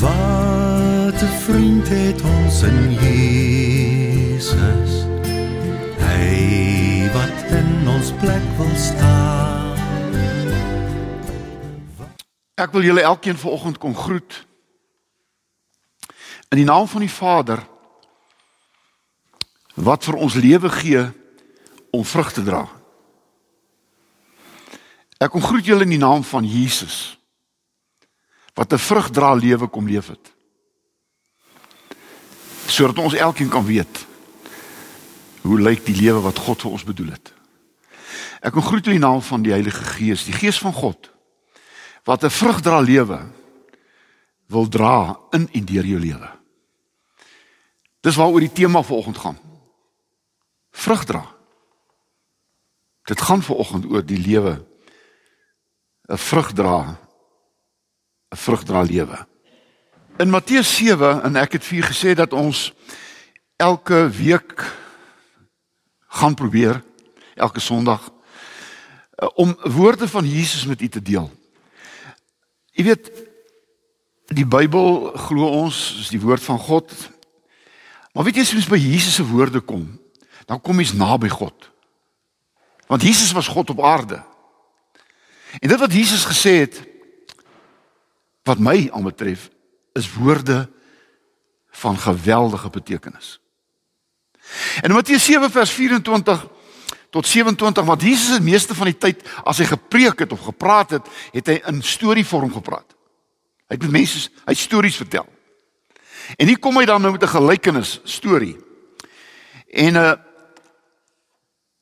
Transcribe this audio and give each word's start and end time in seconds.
Wat 0.00 1.22
'n 1.22 1.36
vriend 1.44 1.88
het 1.88 2.22
ons 2.22 2.62
in 2.62 2.92
Jesus. 2.92 4.92
Hy 5.98 7.10
wat 7.12 7.50
in 7.50 7.88
ons 7.88 8.12
plek 8.12 8.42
wil 8.56 8.76
staan. 8.76 9.78
Ek 12.54 12.72
wil 12.72 12.82
julle 12.82 13.00
elkeen 13.00 13.36
vanoggend 13.36 13.78
kom 13.78 13.96
groet. 13.96 14.46
In 16.48 16.56
die 16.56 16.64
naam 16.64 16.88
van 16.88 17.00
die 17.00 17.12
Vader 17.12 17.66
wat 19.74 20.04
vir 20.04 20.14
ons 20.14 20.34
lewe 20.34 20.68
gee 20.68 21.12
om 21.90 22.04
vrug 22.04 22.32
te 22.32 22.42
dra. 22.42 22.68
Ek 25.18 25.30
kom 25.30 25.42
groet 25.42 25.64
julle 25.64 25.82
in 25.82 25.88
die 25.88 25.98
naam 25.98 26.24
van 26.24 26.44
Jesus 26.44 27.19
wat 28.54 28.72
'n 28.72 28.78
vrugdra 28.78 29.34
lewe 29.34 29.66
kom 29.68 29.88
leef 29.88 30.06
het. 30.06 30.32
Sodat 32.66 32.98
ons 32.98 33.14
elkeen 33.14 33.48
kan 33.48 33.64
weet 33.64 34.06
hoe 35.42 35.60
lyk 35.60 35.84
die 35.86 35.96
lewe 35.96 36.20
wat 36.20 36.38
God 36.38 36.60
vir 36.60 36.70
ons 36.70 36.84
bedoel 36.84 37.10
het. 37.10 37.32
Ek 38.40 38.52
kom 38.52 38.62
groet 38.62 38.86
in 38.86 38.92
die 38.92 39.06
naam 39.06 39.22
van 39.22 39.42
die 39.42 39.52
Heilige 39.52 39.84
Gees, 39.84 40.24
die 40.24 40.36
Gees 40.36 40.58
van 40.58 40.72
God 40.72 41.10
wat 42.04 42.24
'n 42.24 42.30
vrugdra 42.30 42.80
lewe 42.80 43.20
wil 44.46 44.68
dra 44.68 45.18
in 45.30 45.48
en 45.52 45.64
deur 45.64 45.84
jou 45.84 46.00
lewe. 46.00 46.30
Dis 48.00 48.16
waaroor 48.16 48.40
die 48.40 48.52
tema 48.52 48.82
vanoggend 48.82 49.18
gaan. 49.18 49.38
Vrugdra. 50.70 51.34
Dit 53.02 53.20
gaan 53.20 53.42
vanoggend 53.42 53.84
oor 53.84 54.04
die 54.06 54.18
lewe 54.18 54.64
'n 56.08 56.16
vrugdra 56.18 56.98
'n 58.30 58.36
vrugdra 58.36 58.82
lewe. 58.82 59.26
In 60.16 60.30
Matteus 60.30 60.76
7 60.76 61.22
en 61.22 61.36
ek 61.36 61.52
het 61.52 61.64
vir 61.64 61.82
gesê 61.82 62.14
dat 62.14 62.32
ons 62.32 62.72
elke 63.56 64.08
week 64.10 64.64
gaan 66.06 66.34
probeer 66.34 66.82
elke 67.34 67.60
Sondag 67.60 68.12
eh, 69.18 69.28
om 69.34 69.56
woorde 69.62 70.08
van 70.08 70.28
Jesus 70.28 70.64
met 70.64 70.80
u 70.80 70.88
te 70.88 71.02
deel. 71.02 71.30
Jy 72.70 72.84
weet 72.84 73.10
die 74.30 74.46
Bybel 74.46 75.10
glo 75.26 75.48
ons 75.64 75.98
is 76.00 76.08
die 76.08 76.20
woord 76.20 76.42
van 76.42 76.58
God. 76.58 76.92
Maar 78.12 78.24
weet 78.24 78.36
jy 78.36 78.46
jy 78.46 78.68
by 78.70 78.78
Jesus 78.78 79.14
se 79.18 79.26
woorde 79.26 79.60
kom, 79.60 79.98
dan 80.46 80.60
kom 80.60 80.78
jy 80.78 80.94
naby 80.94 81.28
God. 81.28 81.70
Want 82.86 83.02
Jesus 83.02 83.32
was 83.32 83.50
God 83.50 83.70
op 83.70 83.82
aarde. 83.82 84.22
En 85.58 85.68
dit 85.68 85.78
wat 85.78 85.92
Jesus 85.92 86.24
gesê 86.24 86.62
het 86.62 86.89
wat 88.42 88.58
my 88.58 88.88
aanbetref 88.92 89.50
is 89.92 90.12
woorde 90.12 90.70
van 91.70 91.98
geweldige 91.98 92.70
betekenis. 92.70 93.40
En 94.80 94.88
in 94.88 94.92
Matteus 94.92 95.24
7 95.24 95.50
vers 95.50 95.70
24 95.70 96.46
tot 97.10 97.26
27 97.26 97.84
wat 97.84 98.02
Jesus 98.02 98.38
die 98.38 98.50
meeste 98.50 98.74
van 98.74 98.90
die 98.90 98.98
tyd 98.98 99.22
as 99.44 99.58
hy 99.58 99.66
gepreek 99.70 100.18
het 100.24 100.32
of 100.32 100.46
gepraat 100.46 100.90
het, 100.90 101.10
het 101.34 101.50
hy 101.50 101.58
in 101.66 101.82
storievorm 101.82 102.52
gepraat. 102.52 102.96
Hy 103.70 103.76
het 103.78 103.86
met 103.86 103.98
mense 103.98 104.30
hy 104.46 104.54
stories 104.54 104.98
vertel. 104.98 105.26
En 106.38 106.46
hier 106.46 106.58
kom 106.58 106.78
hy 106.78 106.86
dan 106.86 107.02
nou 107.02 107.12
met 107.12 107.22
'n 107.22 107.36
gelykenis 107.36 108.00
storie. 108.04 108.56
En 109.70 109.94
uh 109.94 110.14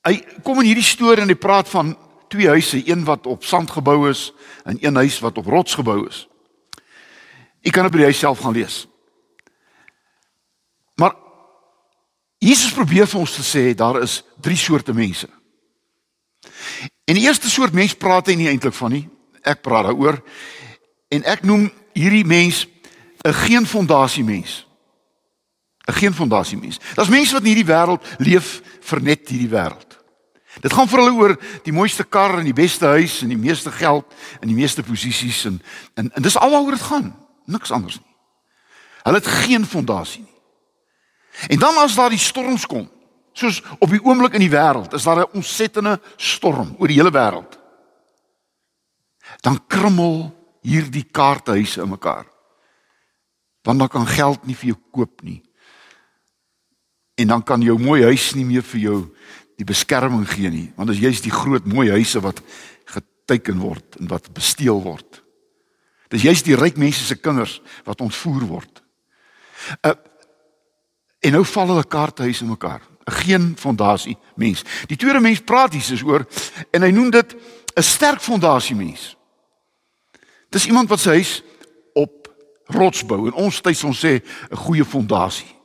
hy 0.08 0.24
kom 0.42 0.60
in 0.60 0.66
hierdie 0.70 0.84
storie 0.84 1.20
en 1.20 1.28
hy 1.28 1.34
praat 1.34 1.68
van 1.68 1.96
twee 2.28 2.48
huise, 2.48 2.80
een 2.88 3.04
wat 3.04 3.26
op 3.26 3.44
sand 3.44 3.70
gebou 3.70 4.08
is 4.08 4.32
en 4.64 4.78
een 4.80 4.94
huis 4.94 5.18
wat 5.20 5.38
op 5.38 5.46
rots 5.46 5.74
gebou 5.74 6.08
is. 6.08 6.28
Ek 7.62 7.72
kan 7.74 7.88
dit 7.88 7.96
by 7.96 8.06
jouself 8.06 8.38
gaan 8.44 8.56
lees. 8.56 8.86
Maar 10.98 11.14
Jesus 12.38 12.72
probeer 12.72 13.06
vir 13.06 13.20
ons 13.20 13.34
te 13.34 13.42
sê 13.42 13.74
daar 13.74 14.02
is 14.02 14.22
drie 14.40 14.56
soorte 14.56 14.94
mense. 14.94 15.28
En 17.08 17.16
die 17.16 17.24
eerste 17.26 17.50
soort 17.50 17.72
mens 17.72 17.96
praat 17.96 18.30
hy 18.30 18.36
nie 18.38 18.48
eintlik 18.50 18.76
van 18.78 18.92
nie. 18.94 19.04
Ek 19.42 19.62
praat 19.64 19.88
daaroor. 19.88 20.20
En 21.10 21.24
ek 21.24 21.42
noem 21.46 21.70
hierdie 21.96 22.26
mens 22.26 22.66
'n 23.26 23.32
geen 23.32 23.66
fondasie 23.66 24.24
mens. 24.24 24.66
'n 25.88 25.92
Geen 25.92 26.14
fondasie 26.14 26.58
mens. 26.58 26.78
Daar's 26.94 27.08
mense 27.08 27.32
wat 27.32 27.42
in 27.42 27.54
hierdie 27.54 27.72
wêreld 27.72 28.02
leef 28.18 28.62
vir 28.80 29.02
net 29.02 29.28
hierdie 29.28 29.48
wêreld. 29.48 29.98
Dit 30.60 30.72
gaan 30.72 30.88
vir 30.88 30.98
hulle 30.98 31.16
oor 31.16 31.34
die 31.62 31.72
mooiste 31.72 32.04
kar 32.04 32.38
en 32.38 32.44
die 32.44 32.56
beste 32.56 32.86
huis 32.86 33.22
en 33.22 33.28
die 33.28 33.38
meeste 33.38 33.70
geld 33.70 34.04
en 34.40 34.48
die 34.48 34.56
meeste 34.56 34.82
posisies 34.82 35.44
en 35.44 35.62
en, 35.94 36.10
en 36.14 36.22
dis 36.22 36.36
alwaaroor 36.36 36.76
dit 36.76 36.82
gaan. 36.82 37.27
Niks 37.48 37.72
anders 37.72 37.96
nie. 38.00 38.14
Hulle 39.06 39.20
het 39.20 39.30
geen 39.44 39.64
fondasie 39.66 40.22
nie. 40.24 40.36
En 41.48 41.58
dan 41.58 41.76
as 41.76 41.94
daar 41.94 42.10
die 42.10 42.20
storms 42.20 42.66
kom, 42.66 42.88
soos 43.32 43.60
op 43.78 43.92
die 43.92 44.02
oomblik 44.02 44.34
in 44.34 44.42
die 44.42 44.52
wêreld, 44.52 44.92
is 44.92 45.06
daar 45.06 45.22
'n 45.22 45.32
ontsettende 45.38 46.00
storm 46.16 46.74
oor 46.78 46.88
die 46.88 46.98
hele 46.98 47.12
wêreld. 47.14 47.58
Dan 49.40 49.66
krummel 49.66 50.34
hierdie 50.62 51.04
kaarthuise 51.04 51.82
in 51.82 51.88
mekaar. 51.88 52.26
Want 53.62 53.78
dan 53.78 53.88
kan 53.88 54.06
geld 54.06 54.46
nie 54.46 54.56
vir 54.56 54.66
jou 54.66 54.78
koop 54.90 55.22
nie. 55.22 55.42
En 57.14 57.26
dan 57.26 57.42
kan 57.42 57.60
jou 57.60 57.78
mooi 57.78 58.02
huis 58.02 58.34
nie 58.34 58.44
meer 58.44 58.62
vir 58.62 58.80
jou 58.80 59.16
die 59.56 59.64
beskerming 59.64 60.28
gee 60.28 60.50
nie, 60.50 60.72
want 60.76 60.90
as 60.90 61.00
jy's 61.02 61.20
die 61.20 61.34
groot 61.34 61.66
mooi 61.66 61.90
huise 61.90 62.20
wat 62.20 62.42
geteken 62.84 63.58
word 63.58 63.96
en 63.98 64.06
wat 64.06 64.32
besteel 64.32 64.82
word. 64.82 65.22
Dis 66.08 66.24
jy's 66.24 66.42
die 66.42 66.56
ryk 66.56 66.76
mense 66.76 67.04
se 67.04 67.16
kinders 67.20 67.58
wat 67.84 68.00
ontvoer 68.00 68.46
word. 68.48 68.82
Uh, 69.84 69.92
en 71.20 71.32
nou 71.36 71.44
val 71.44 71.74
hulle 71.74 71.84
kaarthuise 71.84 72.44
in 72.44 72.54
mekaar. 72.54 72.80
'n 73.08 73.12
Geen 73.24 73.56
fondasie 73.56 74.16
mens. 74.36 74.64
Die 74.86 74.96
tweede 74.96 75.20
mens 75.20 75.40
praat 75.40 75.72
Jesus 75.72 76.02
oor 76.02 76.26
en 76.70 76.82
hy 76.82 76.90
noem 76.90 77.10
dit 77.10 77.36
'n 77.76 77.82
sterk 77.82 78.20
fondasie 78.20 78.76
mens. 78.76 79.16
Dis 80.50 80.66
iemand 80.66 80.88
wat 80.88 81.00
sy 81.00 81.10
huis 81.10 81.42
op 81.94 82.28
rots 82.66 83.04
bou 83.04 83.26
en 83.26 83.32
ons 83.32 83.60
tyd 83.60 83.84
ons 83.84 84.04
sê 84.04 84.20
'n 84.50 84.56
goeie 84.56 84.84
fondasie. 84.84 85.58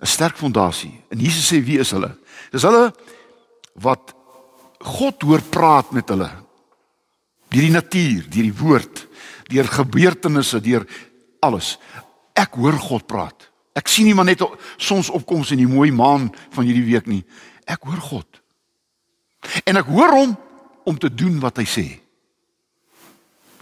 'n 0.00 0.06
Sterk 0.06 0.36
fondasie. 0.36 1.04
En 1.10 1.18
Jesus 1.18 1.52
sê 1.52 1.60
wie 1.64 1.78
is 1.78 1.90
hulle? 1.90 2.16
Dis 2.50 2.62
hulle 2.62 2.92
wat 3.74 4.14
God 4.80 5.22
hoor 5.22 5.42
praat 5.42 5.92
met 5.92 6.08
hulle. 6.08 6.30
Deur 7.50 7.66
die 7.66 7.74
natuur, 7.74 8.26
deur 8.30 8.46
die 8.46 8.58
woord, 8.58 9.06
deur 9.50 9.70
gebeurtenisse, 9.70 10.60
deur 10.62 10.86
alles. 11.42 11.78
Ek 12.38 12.54
hoor 12.60 12.78
God 12.78 13.06
praat. 13.10 13.48
Ek 13.74 13.88
sien 13.90 14.06
nie 14.06 14.14
maar 14.14 14.28
net 14.28 14.42
sonsopkoms 14.78 15.52
in 15.54 15.62
die 15.62 15.70
mooi 15.70 15.90
maan 15.94 16.28
van 16.54 16.66
hierdie 16.66 16.86
week 16.86 17.08
nie. 17.10 17.24
Ek 17.66 17.82
hoor 17.86 18.00
God. 18.02 18.40
En 19.66 19.80
ek 19.80 19.90
hoor 19.90 20.14
hom 20.14 20.36
om 20.86 20.98
te 20.98 21.10
doen 21.12 21.38
wat 21.42 21.60
hy 21.60 21.66
sê. 21.68 21.86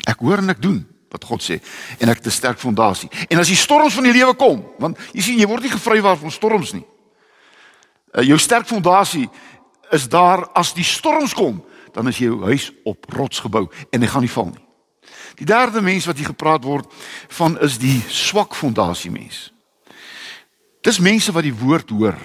Ek 0.09 0.21
hoor 0.25 0.43
en 0.43 0.55
ek 0.55 0.63
doen 0.63 0.81
wat 1.13 1.25
God 1.25 1.45
sê 1.45 1.59
en 1.99 2.09
ek 2.09 2.21
het 2.21 2.27
'n 2.27 2.31
sterk 2.31 2.59
fondasie. 2.59 3.11
En 3.31 3.39
as 3.39 3.49
die 3.49 3.57
storms 3.57 3.95
van 3.95 4.05
die 4.05 4.13
lewe 4.13 4.35
kom, 4.35 4.65
want 4.79 4.99
jy 5.13 5.23
sien 5.23 5.39
jy 5.39 5.47
word 5.47 5.63
nie 5.63 5.71
gevry 5.73 6.01
waarvan 6.01 6.31
storms 6.31 6.73
nie. 6.73 6.85
Uh, 8.15 8.23
jou 8.23 8.39
sterk 8.39 8.67
fondasie 8.67 9.29
is 9.91 10.09
daar 10.09 10.49
as 10.55 10.73
die 10.73 10.85
storms 10.85 11.35
kom, 11.35 11.65
dan 11.99 12.09
is 12.09 12.19
jou 12.23 12.37
huis 12.47 12.71
op 12.87 13.09
rots 13.11 13.41
gebou 13.43 13.67
en 13.91 14.05
hy 14.05 14.09
gaan 14.11 14.23
nie 14.23 14.31
val 14.31 14.53
nie. 14.53 14.65
Die 15.41 15.47
derde 15.47 15.83
mens 15.83 16.07
wat 16.07 16.19
hier 16.21 16.31
gepraat 16.31 16.63
word 16.63 16.87
van 17.35 17.57
is 17.65 17.81
die 17.83 17.97
swak 18.07 18.55
fondasie 18.55 19.11
mens. 19.11 19.49
Dis 20.87 21.01
mense 21.03 21.35
wat 21.35 21.43
die 21.43 21.57
woord 21.59 21.91
hoor, 21.91 22.19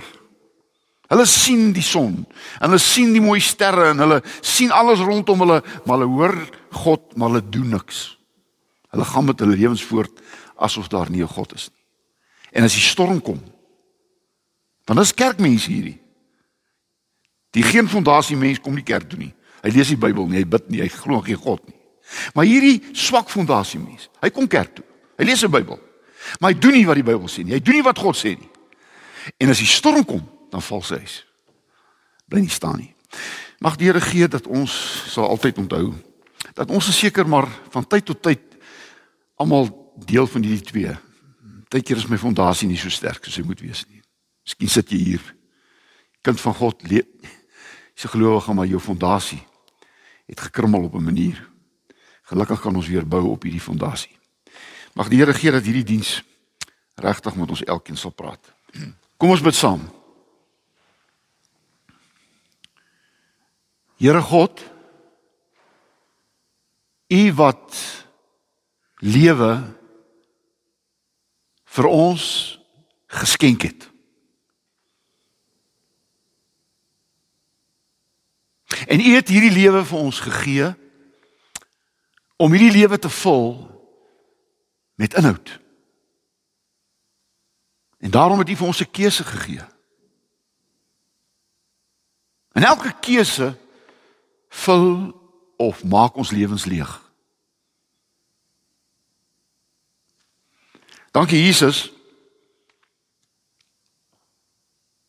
Hulle 1.13 1.25
sien 1.29 1.73
die 1.75 1.83
son 1.85 2.23
en 2.23 2.71
hulle 2.71 2.81
sien 2.81 3.11
die 3.13 3.21
mooi 3.21 3.37
sterre 3.43 3.89
en 3.91 3.99
hulle 4.01 4.21
sien 4.41 4.71
alles 4.73 5.03
rondom 5.03 5.43
hulle, 5.43 5.59
maar 5.83 5.99
hulle 5.99 6.09
hoor 6.09 6.37
God, 6.83 7.03
maar 7.13 7.29
hulle 7.29 7.49
doen 7.53 7.75
niks. 7.75 8.05
Hulle 8.93 9.05
gaan 9.05 9.27
met 9.27 9.43
hulle 9.43 9.57
lewens 9.59 9.83
voort 9.85 10.23
asof 10.55 10.87
daar 10.89 11.11
nie 11.11 11.21
'n 11.21 11.35
God 11.35 11.53
is 11.53 11.69
nie. 11.69 11.83
En 12.57 12.63
as 12.63 12.73
die 12.73 12.81
storm 12.81 13.21
kom, 13.21 13.41
dan 14.85 14.99
is 14.99 15.13
kerkmense 15.13 15.69
hierdie. 15.69 15.99
Die 17.51 17.63
geen 17.63 17.89
fondasie 17.89 18.37
mens 18.37 18.59
kom 18.59 18.73
nie 18.73 18.83
kerk 18.83 19.09
toe 19.09 19.19
nie. 19.19 19.33
Hy 19.63 19.71
lees 19.71 19.93
die 19.93 19.99
Bybel 19.99 20.27
nie, 20.27 20.41
hy 20.41 20.47
bid 20.49 20.69
nie, 20.71 20.81
hy 20.83 20.89
glo 20.91 21.21
nie 21.23 21.37
God 21.39 21.63
nie. 21.69 21.79
Maar 22.35 22.47
hierdie 22.49 22.77
swak 22.99 23.31
fondasie 23.31 23.79
mens, 23.79 24.09
hy 24.21 24.29
kom 24.35 24.47
kerk 24.51 24.75
toe. 24.75 24.85
Hy 25.17 25.27
lees 25.29 25.43
die 25.45 25.51
Bybel. 25.51 25.79
Maar 26.39 26.51
hy 26.51 26.59
doen 26.59 26.75
nie 26.75 26.87
wat 26.87 26.99
die 26.99 27.05
Bybel 27.07 27.29
sê 27.31 27.45
nie. 27.45 27.55
Hy 27.55 27.61
doen 27.63 27.79
nie 27.79 27.85
wat 27.85 28.01
God 28.01 28.19
sê 28.19 28.35
nie. 28.35 28.49
En 29.39 29.53
as 29.53 29.61
die 29.63 29.69
storm 29.69 30.03
kom, 30.07 30.23
dan 30.51 30.63
val 30.63 30.83
sy 30.83 30.99
huis. 30.99 31.21
Bly 32.29 32.43
nie 32.43 32.51
staan 32.51 32.81
nie. 32.81 32.91
Mag 33.63 33.77
die 33.79 33.87
Here 33.87 34.01
gee 34.03 34.27
dat 34.27 34.49
ons 34.51 34.73
sal 35.13 35.29
altyd 35.31 35.61
onthou 35.63 35.93
dat 36.53 36.69
ons 36.69 36.89
seker 36.93 37.25
maar 37.25 37.47
van 37.73 37.85
tyd 37.87 38.05
tot 38.05 38.19
tyd 38.21 38.41
almal 39.41 39.69
deel 40.05 40.27
van 40.29 40.43
hierdie 40.45 40.67
twee. 40.67 40.91
Partykeer 41.69 41.97
is 41.97 42.09
my 42.11 42.19
fondasie 42.21 42.67
nie 42.69 42.77
so 42.77 42.91
sterk 42.93 43.23
soos 43.23 43.39
hy 43.39 43.45
moet 43.47 43.63
wees 43.63 43.85
nie. 43.87 44.03
Miskien 44.45 44.69
sit 44.69 44.91
jy 44.93 44.99
hier 45.07 45.23
kind 46.23 46.39
van 46.39 46.53
God 46.59 46.83
jy's 46.85 48.05
'n 48.05 48.13
gelowige 48.13 48.53
maar 48.53 48.67
jou 48.67 48.79
fondasie 48.79 49.41
het 50.25 50.39
gekrummel 50.39 50.83
op 50.83 50.95
'n 50.95 51.03
manier 51.03 51.51
Gelukkig 52.23 52.61
kan 52.61 52.75
ons 52.75 52.87
weer 52.87 53.07
bou 53.07 53.25
op 53.33 53.43
hierdie 53.43 53.61
fondasie. 53.61 54.13
Mag 54.95 55.09
die 55.11 55.19
Here 55.19 55.33
gee 55.35 55.51
dat 55.51 55.65
hierdie 55.67 55.83
diens 55.83 56.21
regtig 56.95 57.35
met 57.35 57.49
ons 57.49 57.63
elkeen 57.67 57.99
sal 57.99 58.13
praat. 58.15 58.53
Kom 59.17 59.33
ons 59.33 59.43
bid 59.43 59.55
saam. 59.55 59.83
Here 63.99 64.21
God, 64.21 64.63
U 67.13 67.23
wat 67.37 67.75
lewe 69.03 69.51
vir 71.75 71.87
ons 71.89 72.23
geskenk 73.13 73.67
het. 73.67 73.92
En 78.87 78.99
U 78.99 79.15
het 79.15 79.27
hierdie 79.27 79.51
lewe 79.51 79.85
vir 79.85 79.99
ons 79.99 80.19
gegee 80.19 80.73
om 82.35 82.51
hierdie 82.51 82.71
lewe 82.71 82.99
te 82.99 83.09
vul 83.09 83.47
met 84.95 85.13
inhoud. 85.13 85.59
En 87.97 88.11
daarom 88.11 88.39
het 88.39 88.49
U 88.49 88.55
vir 88.55 88.67
ons 88.67 88.81
'n 88.81 88.91
keuse 88.91 89.23
gegee. 89.23 89.65
En 92.51 92.63
elke 92.63 92.93
keuse 92.99 93.57
vul 94.49 95.21
of 95.57 95.83
maak 95.83 96.15
ons 96.15 96.31
lewens 96.31 96.65
leeg. 96.65 97.01
Dankie 101.11 101.43
Jesus 101.43 101.91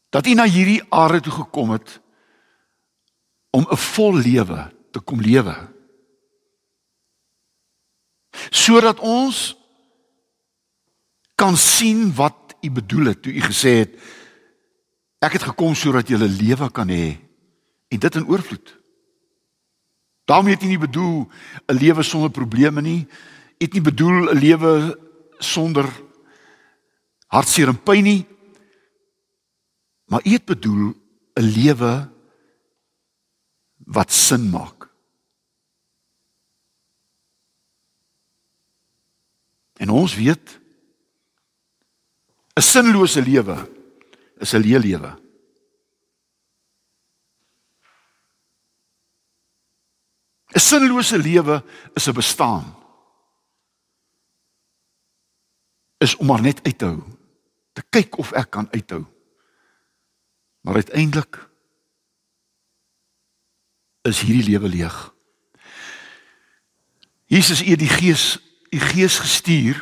dat 0.09 0.27
U 0.27 0.35
na 0.35 0.45
hierdie 0.45 0.83
aarde 0.89 1.21
toe 1.21 1.33
gekom 1.33 1.71
het 1.71 2.01
om 3.55 3.67
'n 3.71 3.77
vol 3.77 4.15
lewe 4.19 4.61
te 4.91 5.01
kom 5.01 5.21
lewe. 5.21 5.55
Sodat 8.51 8.99
ons 8.99 9.57
kan 11.35 11.57
sien 11.57 12.15
wat 12.15 12.35
U 12.65 12.71
bedoel 12.71 13.05
het 13.13 13.23
toe 13.23 13.33
U 13.33 13.41
gesê 13.41 13.71
het 13.85 13.93
ek 15.19 15.33
het 15.39 15.43
gekom 15.43 15.75
sodat 15.75 16.09
jy 16.09 16.17
'n 16.17 16.39
lewe 16.43 16.71
kan 16.71 16.89
hê 16.89 17.19
en 17.89 17.99
dit 17.99 18.15
in 18.15 18.27
oorvloed. 18.27 18.79
Daarmee 20.25 20.55
het 20.55 20.63
U 20.63 20.67
nie 20.67 20.79
bedoel 20.79 21.29
'n 21.67 21.79
lewe 21.79 22.03
sonder 22.03 22.31
probleme 22.31 22.81
nie. 22.81 23.07
U 23.59 23.65
het 23.65 23.73
nie 23.73 23.83
bedoel 23.83 24.31
'n 24.31 24.39
lewe 24.39 24.99
sonder 25.39 25.87
hartseer 27.27 27.69
en 27.69 27.83
pyn 27.83 28.03
nie. 28.03 28.27
Maar 30.07 30.21
U 30.25 30.31
het 30.31 30.45
bedoel 30.45 30.95
'n 31.35 31.43
lewe 31.43 32.14
wat 33.85 34.13
sin 34.13 34.51
maak. 34.51 34.89
En 39.77 39.91
ons 39.91 40.15
weet 40.15 40.61
'n 42.55 42.63
sinlose 42.63 43.23
lewe 43.23 43.57
is 44.39 44.53
'n 44.55 44.63
leë 44.63 44.79
lewe. 44.79 45.11
Een 50.55 50.61
'n 50.61 50.67
sinlose 50.69 51.19
lewe 51.19 51.65
is 51.95 52.07
'n 52.07 52.15
bestaan. 52.15 52.77
Is 55.99 56.17
om 56.17 56.27
maar 56.27 56.41
net 56.41 56.63
uit 56.63 56.79
te 56.79 56.85
hou, 56.85 57.03
te 57.73 57.83
kyk 57.83 58.19
of 58.19 58.33
ek 58.33 58.51
kan 58.51 58.69
uithou. 58.71 59.05
Maar 60.61 60.75
uiteindelik 60.75 61.54
is 64.09 64.21
hierdie 64.21 64.51
lewe 64.51 64.69
leeg. 64.69 64.97
Jesus 67.27 67.63
het 67.65 67.79
die 67.81 67.89
Gees, 67.89 68.39
die 68.69 68.81
Gees 68.81 69.19
gestuur 69.19 69.81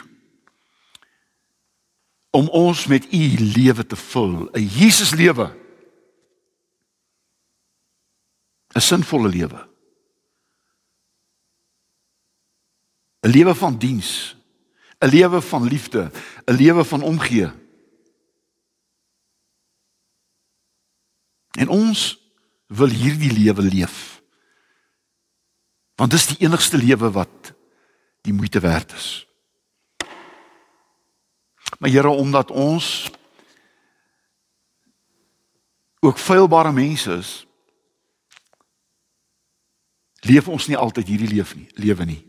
om 2.30 2.48
ons 2.48 2.86
met 2.86 3.04
u 3.12 3.24
lewe 3.38 3.86
te 3.86 3.96
vul, 3.96 4.48
'n 4.52 4.66
Jesus 4.66 5.10
lewe. 5.10 5.50
'n 8.74 8.80
Sinvolle 8.80 9.28
lewe. 9.28 9.69
'n 13.20 13.30
Lewe 13.30 13.54
van 13.54 13.78
diens, 13.78 14.36
'n 14.98 15.08
lewe 15.08 15.40
van 15.40 15.66
liefde, 15.66 16.10
'n 16.44 16.54
lewe 16.54 16.84
van 16.84 17.02
omgee. 17.02 17.50
En 21.58 21.68
ons 21.68 22.18
wil 22.66 22.88
hierdie 22.88 23.32
lewe 23.32 23.62
leef. 23.62 24.12
Want 26.02 26.10
dis 26.10 26.32
die 26.32 26.40
enigste 26.43 26.81
lewe 26.82 27.12
wat 27.14 27.52
die 28.26 28.32
moeite 28.34 28.60
werd 28.60 28.93
is. 28.93 29.26
Maar 31.78 31.90
Here 31.90 32.08
omdat 32.08 32.50
ons 32.50 33.10
ook 36.00 36.19
feilbare 36.19 36.72
mense 36.72 37.12
is, 37.12 37.31
leef 40.26 40.49
ons 40.49 40.66
nie 40.66 40.76
altyd 40.76 41.06
hierdie 41.06 41.31
leef 41.37 41.54
nie, 41.54 41.69
lewe 41.78 42.04
nie. 42.04 42.20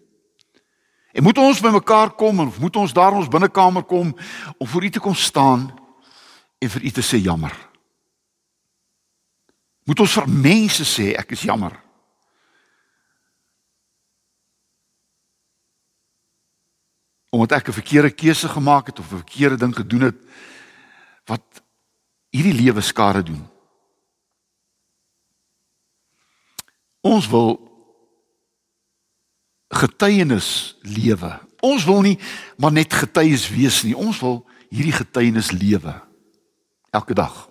En 1.10 1.26
moet 1.26 1.42
ons 1.42 1.62
bymekaar 1.62 2.14
kom 2.14 2.46
of 2.46 2.60
moet 2.62 2.76
ons 2.76 2.94
daar 2.94 3.10
in 3.18 3.24
ons 3.26 3.32
binnekamer 3.34 3.84
kom 3.90 4.14
om 4.58 4.68
voor 4.68 4.84
U 4.84 4.90
te 4.90 5.02
kom 5.02 5.16
staan 5.18 5.72
en 6.62 6.70
vir 6.70 6.86
U 6.86 6.94
te 6.94 7.02
sê 7.02 7.18
jammer? 7.26 7.58
Moet 9.90 10.06
ons 10.06 10.20
vir 10.22 10.30
mense 10.30 10.86
sê 10.86 11.16
ek 11.18 11.34
is 11.34 11.50
jammer? 11.50 11.83
Omdat 17.34 17.52
ek 17.58 17.68
'n 17.68 17.80
verkeerde 17.82 18.12
keuse 18.14 18.48
gemaak 18.48 18.94
het 18.94 19.00
of 19.00 19.12
'n 19.12 19.24
verkeerde 19.26 19.58
ding 19.58 19.76
gedoen 19.76 20.02
het 20.02 20.20
wat 21.26 21.64
hierdie 22.30 22.54
lewe 22.54 22.82
skade 22.82 23.24
doen. 23.24 23.50
Ons 27.02 27.28
wil 27.28 27.58
getuienis 29.68 30.78
lewe. 30.82 31.40
Ons 31.60 31.86
wil 31.86 32.02
nie 32.02 32.20
maar 32.58 32.72
net 32.72 32.94
getuies 32.94 33.50
wees 33.50 33.84
nie. 33.84 33.96
Ons 33.98 34.20
wil 34.20 34.46
hierdie 34.70 34.96
getuienis 34.96 35.52
lewe 35.52 36.02
elke 36.92 37.14
dag. 37.14 37.50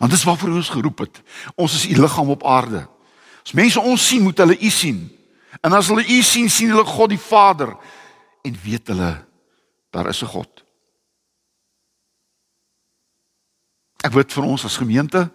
Want 0.00 0.12
dis 0.12 0.24
waarvoor 0.24 0.50
ons 0.56 0.68
geroep 0.68 0.98
het. 0.98 1.22
Ons 1.54 1.74
is 1.74 1.86
u 1.86 2.00
liggaam 2.00 2.30
op 2.32 2.44
aarde. 2.44 2.88
As 3.44 3.52
mense 3.52 3.80
ons 3.80 4.06
sien, 4.06 4.22
moet 4.22 4.38
hulle 4.38 4.56
u 4.58 4.70
sien. 4.70 5.19
En 5.60 5.72
as 5.72 5.90
hulle 5.90 6.06
u 6.06 6.22
sien, 6.22 6.50
sien 6.50 6.70
hulle 6.70 6.86
God 6.86 7.10
die 7.10 7.20
Vader 7.20 7.74
en 8.46 8.56
weet 8.62 8.86
hulle 8.86 9.26
daar 9.90 10.08
is 10.08 10.22
'n 10.22 10.26
God. 10.26 10.64
Ek 14.04 14.12
wil 14.12 14.24
vir 14.24 14.44
ons 14.44 14.64
as 14.64 14.76
gemeente 14.76 15.32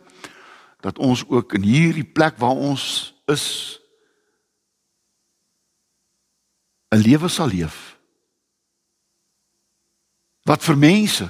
dat 0.81 0.98
ons 0.98 1.25
ook 1.27 1.53
in 1.53 1.62
hierdie 1.62 2.05
plek 2.05 2.38
waar 2.38 2.55
ons 2.55 3.13
is 3.25 3.79
'n 6.93 7.01
lewe 7.01 7.29
sal 7.29 7.48
leef 7.48 7.98
wat 10.45 10.63
vir 10.63 10.77
mense 10.77 11.27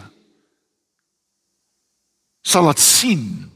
sal 2.41 2.63
laat 2.63 2.79
sien 2.79 3.51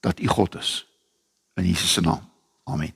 dat 0.00 0.20
U 0.20 0.26
God 0.26 0.54
is 0.54 0.86
in 1.56 1.64
Jesus 1.64 1.92
se 1.92 2.00
naam. 2.00 2.33
Amen. 2.64 2.94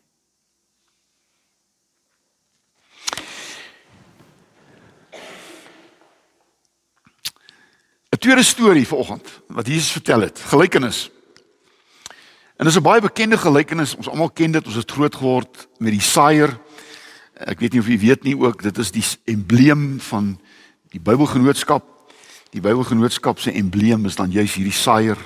Tweede 8.19 8.43
storie 8.43 8.87
vanoggend 8.87 9.41
wat 9.47 9.67
Jesus 9.67 9.91
vertel 9.91 10.21
het, 10.21 10.41
gelykenis. 10.41 11.11
En 12.57 12.65
dis 12.65 12.77
'n 12.77 12.83
baie 12.83 13.01
bekende 13.01 13.39
gelykenis. 13.39 13.95
Ons 13.95 14.09
almal 14.09 14.31
ken 14.31 14.51
dit. 14.51 14.67
Ons 14.67 14.75
het 14.75 14.91
groot 14.91 15.15
geword 15.15 15.69
met 15.79 15.93
die 15.93 16.01
saaier. 16.01 16.59
Ek 17.35 17.59
weet 17.59 17.73
nie 17.73 17.81
of 17.81 17.87
jy 17.87 17.99
weet 17.99 18.23
nie 18.23 18.39
ook, 18.39 18.63
dit 18.63 18.79
is 18.79 18.91
die 18.91 19.05
embleem 19.25 20.01
van 20.01 20.41
die 20.91 21.01
Bybelgenootskap. 21.01 21.85
Die 22.51 22.61
Bybelgenootskap 22.61 23.39
se 23.39 23.53
embleem 23.53 24.05
is 24.05 24.17
dan 24.17 24.31
juis 24.31 24.55
hierdie 24.55 24.73
saaier 24.73 25.19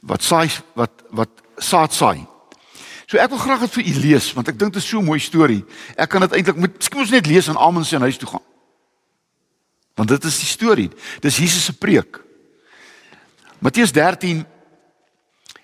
wat 0.00 0.22
saai 0.22 0.50
wat 0.74 1.02
wat 1.10 1.30
saad 1.56 1.94
saai. 1.94 2.26
So 3.06 3.18
ek 3.22 3.30
wil 3.30 3.38
graag 3.38 3.62
dit 3.66 3.74
vir 3.76 3.86
u 3.86 3.94
lees 4.02 4.32
want 4.34 4.48
ek 4.50 4.58
dink 4.58 4.74
dit 4.74 4.82
is 4.82 4.88
so 4.88 4.98
'n 4.98 5.04
mooi 5.04 5.20
storie. 5.20 5.64
Ek 5.96 6.10
kan 6.10 6.20
dit 6.20 6.32
eintlik 6.32 6.56
moet 6.56 6.82
skielik 6.82 7.06
ons 7.06 7.14
net 7.14 7.26
lees 7.26 7.48
en 7.48 7.56
almal 7.56 7.84
sy 7.84 7.98
huis 7.98 8.18
toe 8.18 8.28
gaan. 8.28 8.42
Want 9.94 10.08
dit 10.08 10.24
is 10.24 10.38
die 10.38 10.46
storie. 10.46 10.90
Dis 11.20 11.36
Jesus 11.36 11.64
se 11.64 11.72
preek. 11.72 12.20
Matteus 13.60 13.92
13 13.92 14.44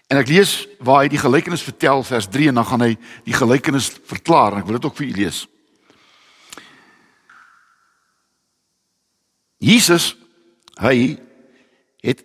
en 0.08 0.18
ek 0.18 0.28
lees 0.28 0.66
waar 0.78 1.02
hy 1.02 1.08
die 1.08 1.18
gelykenis 1.18 1.62
vertel 1.62 2.02
vers 2.02 2.28
3 2.28 2.48
en 2.48 2.54
dan 2.54 2.64
gaan 2.64 2.80
hy 2.80 2.96
die 3.24 3.36
gelykenis 3.36 3.90
verklaar 4.04 4.52
en 4.52 4.58
ek 4.58 4.66
wil 4.66 4.78
dit 4.78 4.84
ook 4.84 4.96
vir 4.96 5.06
u 5.06 5.12
lees. 5.12 5.46
Jesus 9.62 10.16
hy 10.82 11.18
het 12.02 12.24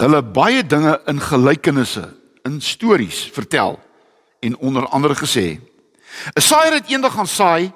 hulle 0.00 0.22
baie 0.22 0.62
dinge 0.66 0.96
in 1.06 1.20
gelykenisse, 1.20 2.08
in 2.42 2.60
stories 2.60 3.30
vertel 3.32 3.78
en 4.40 4.56
onder 4.58 4.86
andere 4.86 5.14
gesê. 5.14 5.60
'n 6.34 6.40
Saaier 6.40 6.72
het 6.72 6.88
eendag 6.88 7.12
gaan 7.12 7.26
saai. 7.26 7.72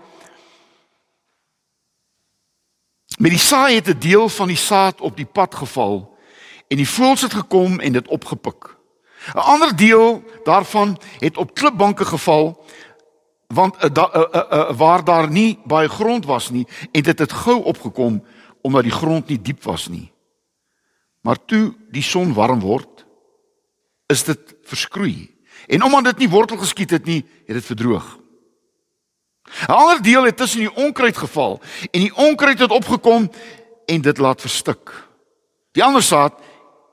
Met 3.19 3.31
die 3.31 3.41
saai 3.41 3.75
het 3.75 3.89
'n 3.89 3.99
deel 3.99 4.29
van 4.29 4.49
die 4.49 4.57
saad 4.57 5.01
op 5.01 5.17
die 5.17 5.27
pad 5.27 5.55
geval 5.55 6.19
en 6.69 6.77
die 6.77 6.89
voëls 6.89 7.21
het 7.21 7.35
gekom 7.35 7.81
en 7.81 7.93
dit 7.93 8.09
opgepik. 8.09 8.77
'n 9.35 9.39
Ander 9.39 9.77
deel 9.77 10.23
daarvan 10.45 10.99
het 11.19 11.37
op 11.37 11.55
klipbanke 11.55 12.05
geval 12.05 12.65
want 13.47 13.95
da, 13.95 14.11
uh, 14.15 14.23
uh, 14.33 14.43
uh, 14.51 14.77
waar 14.77 15.05
daar 15.05 15.31
nie 15.31 15.59
baie 15.65 15.89
grond 15.89 16.25
was 16.25 16.51
nie 16.51 16.67
en 16.93 17.03
dit 17.03 17.19
het 17.19 17.33
gou 17.33 17.63
opgekom 17.63 18.25
omdat 18.61 18.83
die 18.83 18.93
grond 18.93 19.29
nie 19.29 19.41
diep 19.43 19.63
was 19.63 19.89
nie. 19.89 20.13
Maar 21.21 21.45
toe 21.45 21.75
die 21.93 22.03
son 22.03 22.33
warm 22.33 22.61
word, 22.61 22.94
is 24.07 24.25
dit 24.25 24.55
verskroei. 24.63 25.35
En 25.67 25.83
omdat 25.83 26.05
dit 26.05 26.19
nie 26.19 26.29
wortel 26.29 26.57
geskiet 26.57 26.91
het 26.91 27.05
nie, 27.05 27.25
het 27.47 27.57
dit 27.57 27.65
verdroog. 27.65 28.19
'n 29.69 29.73
Ander 29.73 30.03
deel 30.03 30.25
het 30.25 30.37
tussen 30.37 30.61
die 30.61 30.75
onkruid 30.75 31.17
geval 31.17 31.61
en 31.91 32.01
die 32.01 32.15
onkruid 32.15 32.59
het 32.59 32.71
opgekom 32.71 33.31
en 33.87 34.01
dit 34.01 34.19
laat 34.19 34.41
verstik. 34.41 34.91
Die 35.73 35.85
ander 35.85 36.03
saad 36.03 36.41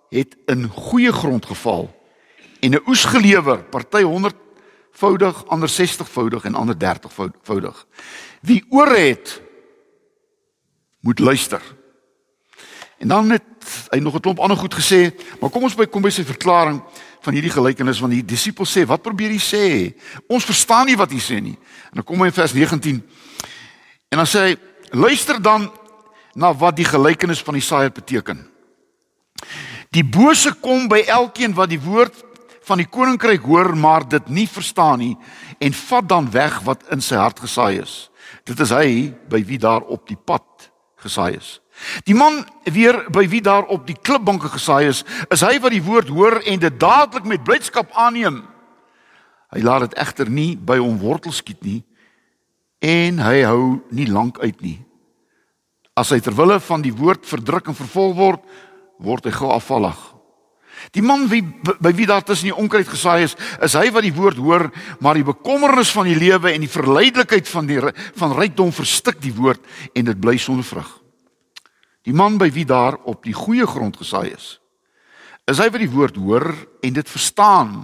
het 0.10 0.36
in 0.46 0.68
goeie 0.68 1.12
grond 1.12 1.46
geval 1.46 2.02
en 2.60 2.72
'n 2.72 2.84
oes 2.86 3.06
gelewer, 3.06 3.64
party 3.64 4.04
100voudig, 4.04 5.48
ander 5.48 5.70
60voudig 5.70 6.44
en 6.44 6.56
ander 6.56 6.76
30voudig. 6.78 7.86
Wie 8.42 8.66
oor 8.70 8.88
het, 8.88 9.42
moet 11.00 11.20
luister. 11.20 11.62
En 13.02 13.08
dan 13.08 13.30
het 13.34 13.44
hy 13.90 14.00
nog 14.00 14.16
'n 14.16 14.20
klomp 14.20 14.40
ander 14.40 14.58
goed 14.58 14.74
gesê, 14.74 15.14
maar 15.40 15.50
kom 15.50 15.64
ons 15.64 15.76
by 15.76 15.86
kom 15.86 16.02
by 16.02 16.10
sy 16.10 16.24
verklaring 16.24 16.82
van 17.22 17.34
hierdie 17.34 17.52
gelykenis 17.52 18.00
van 18.00 18.10
die 18.10 18.26
disippels 18.26 18.78
sê, 18.78 18.86
wat 18.86 19.02
probeer 19.02 19.30
hy 19.30 19.40
sê? 19.40 19.96
Ons 20.28 20.46
verstaan 20.46 20.86
nie 20.86 20.98
wat 20.98 21.12
hy 21.12 21.18
sê 21.20 21.42
nie. 21.42 21.58
En 21.90 22.02
dan 22.02 22.04
kom 22.04 22.20
hy 22.20 22.26
in 22.28 22.34
vers 22.34 22.54
19. 22.54 23.04
En 24.10 24.18
dan 24.18 24.26
sê 24.26 24.40
hy, 24.40 24.58
luister 24.92 25.42
dan 25.42 25.72
na 26.36 26.54
wat 26.54 26.76
die 26.76 26.86
gelykenis 26.86 27.42
van 27.42 27.54
die 27.54 27.64
saaier 27.64 27.92
beteken. 27.92 28.48
Die 29.90 30.04
bose 30.04 30.54
kom 30.54 30.88
by 30.88 31.04
elkeen 31.08 31.54
wat 31.54 31.70
die 31.70 31.82
woord 31.82 32.16
van 32.64 32.78
die 32.78 32.88
koninkryk 32.88 33.42
hoor 33.42 33.76
maar 33.76 34.08
dit 34.08 34.30
nie 34.30 34.48
verstaan 34.48 35.00
nie 35.00 35.18
en 35.60 35.74
vat 35.74 36.10
dan 36.10 36.32
weg 36.32 36.60
wat 36.60 36.84
in 36.92 37.02
sy 37.02 37.16
hart 37.16 37.40
gesaai 37.40 37.82
is. 37.82 38.10
Dit 38.44 38.60
is 38.60 38.70
hy 38.70 39.14
by 39.30 39.44
wie 39.46 39.58
daar 39.58 39.82
op 39.82 40.08
die 40.08 40.18
pad 40.18 40.72
gesaai 41.02 41.38
is. 41.38 41.61
Die 42.06 42.16
man 42.18 42.44
weer 42.64 43.04
by 43.12 43.26
wie 43.30 43.42
daar 43.42 43.66
op 43.74 43.88
die 43.88 43.98
klipbanke 43.98 44.52
gesaai 44.54 44.88
is, 44.90 45.04
is 45.30 45.44
hy 45.46 45.58
wat 45.62 45.74
die 45.74 45.84
woord 45.84 46.12
hoor 46.14 46.40
en 46.46 46.62
dit 46.62 46.80
dadelik 46.80 47.28
met 47.30 47.44
blydskap 47.44 47.92
aanneem. 47.98 48.44
Hy 49.52 49.64
laat 49.66 49.90
dit 49.90 49.98
egter 50.00 50.30
nie 50.32 50.56
by 50.56 50.78
hom 50.80 51.00
wortel 51.02 51.34
skiet 51.36 51.64
nie 51.66 51.82
en 52.82 53.20
hy 53.22 53.44
hou 53.46 53.82
nie 53.94 54.08
lank 54.10 54.40
uit 54.42 54.62
nie. 54.62 54.80
As 55.94 56.10
hy 56.10 56.22
ter 56.24 56.34
wille 56.34 56.58
van 56.64 56.82
die 56.82 56.94
woord 56.96 57.28
verdruk 57.30 57.68
en 57.70 57.78
vervolg 57.78 58.16
word, 58.18 58.48
word 59.02 59.28
hy 59.28 59.34
gou 59.36 59.52
afvallig. 59.54 60.00
Die 60.96 61.04
man 61.06 61.28
wie 61.30 61.44
by 61.84 61.92
wie 61.94 62.08
daar 62.10 62.24
tussen 62.26 62.50
die 62.50 62.58
onkruid 62.58 62.90
gesaai 62.90 63.28
is, 63.28 63.36
is 63.62 63.76
hy 63.78 63.92
wat 63.94 64.06
die 64.06 64.16
woord 64.16 64.40
hoor, 64.42 64.70
maar 65.04 65.20
die 65.20 65.28
bekommernis 65.28 65.92
van 65.94 66.10
die 66.10 66.18
lewe 66.18 66.56
en 66.56 66.66
die 66.66 66.72
verleidelikheid 66.72 67.50
van 67.52 67.70
die 67.70 67.78
van 68.18 68.34
rykdom 68.38 68.74
verstik 68.74 69.22
die 69.22 69.36
woord 69.36 69.62
en 69.94 70.10
dit 70.10 70.22
bly 70.22 70.38
sonder 70.42 70.66
vrug. 70.66 70.90
Die 72.08 72.14
man 72.14 72.38
by 72.42 72.50
wie 72.52 72.66
daar 72.66 72.98
op 73.06 73.24
die 73.24 73.36
goeie 73.38 73.68
grond 73.68 73.98
gesaai 73.98 74.34
is, 74.34 74.60
is 75.50 75.60
hy 75.62 75.70
wat 75.70 75.82
die 75.82 75.92
woord 75.92 76.16
hoor 76.16 76.48
en 76.82 76.94
dit 76.94 77.10
verstaan. 77.10 77.82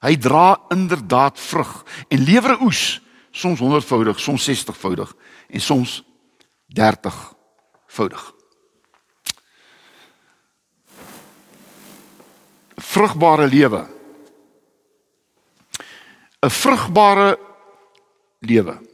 Hy 0.00 0.16
dra 0.16 0.58
inderdaad 0.72 1.38
vrug 1.38 1.80
en 2.08 2.24
lewer 2.24 2.60
oes, 2.64 3.00
soms 3.30 3.60
100voudig, 3.60 4.18
soms 4.18 4.48
60voudig 4.48 5.12
en 5.50 5.60
soms 5.60 6.00
30voudig. 6.74 8.30
vrugbare 12.90 13.46
lewe. 13.46 13.86
'n 16.40 16.50
Vrugbare 16.50 17.38
lewe. 18.38 18.89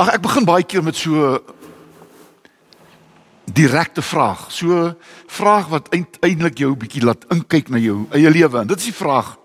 Ag 0.00 0.14
ek 0.16 0.22
begin 0.24 0.46
baie 0.48 0.64
keer 0.64 0.80
met 0.80 0.96
so 0.96 1.34
direkte 3.52 4.00
vraag. 4.02 4.46
So 4.48 4.94
vraag 5.28 5.68
wat 5.68 5.90
eintlik 5.92 6.58
jou 6.58 6.72
'n 6.72 6.78
bietjie 6.78 7.04
laat 7.04 7.26
inkyk 7.28 7.68
na 7.68 7.76
jou 7.76 8.06
eie 8.10 8.30
lewe. 8.30 8.58
En 8.60 8.66
dit 8.66 8.78
is 8.78 8.84
die 8.84 8.96
vraag: 8.96 9.36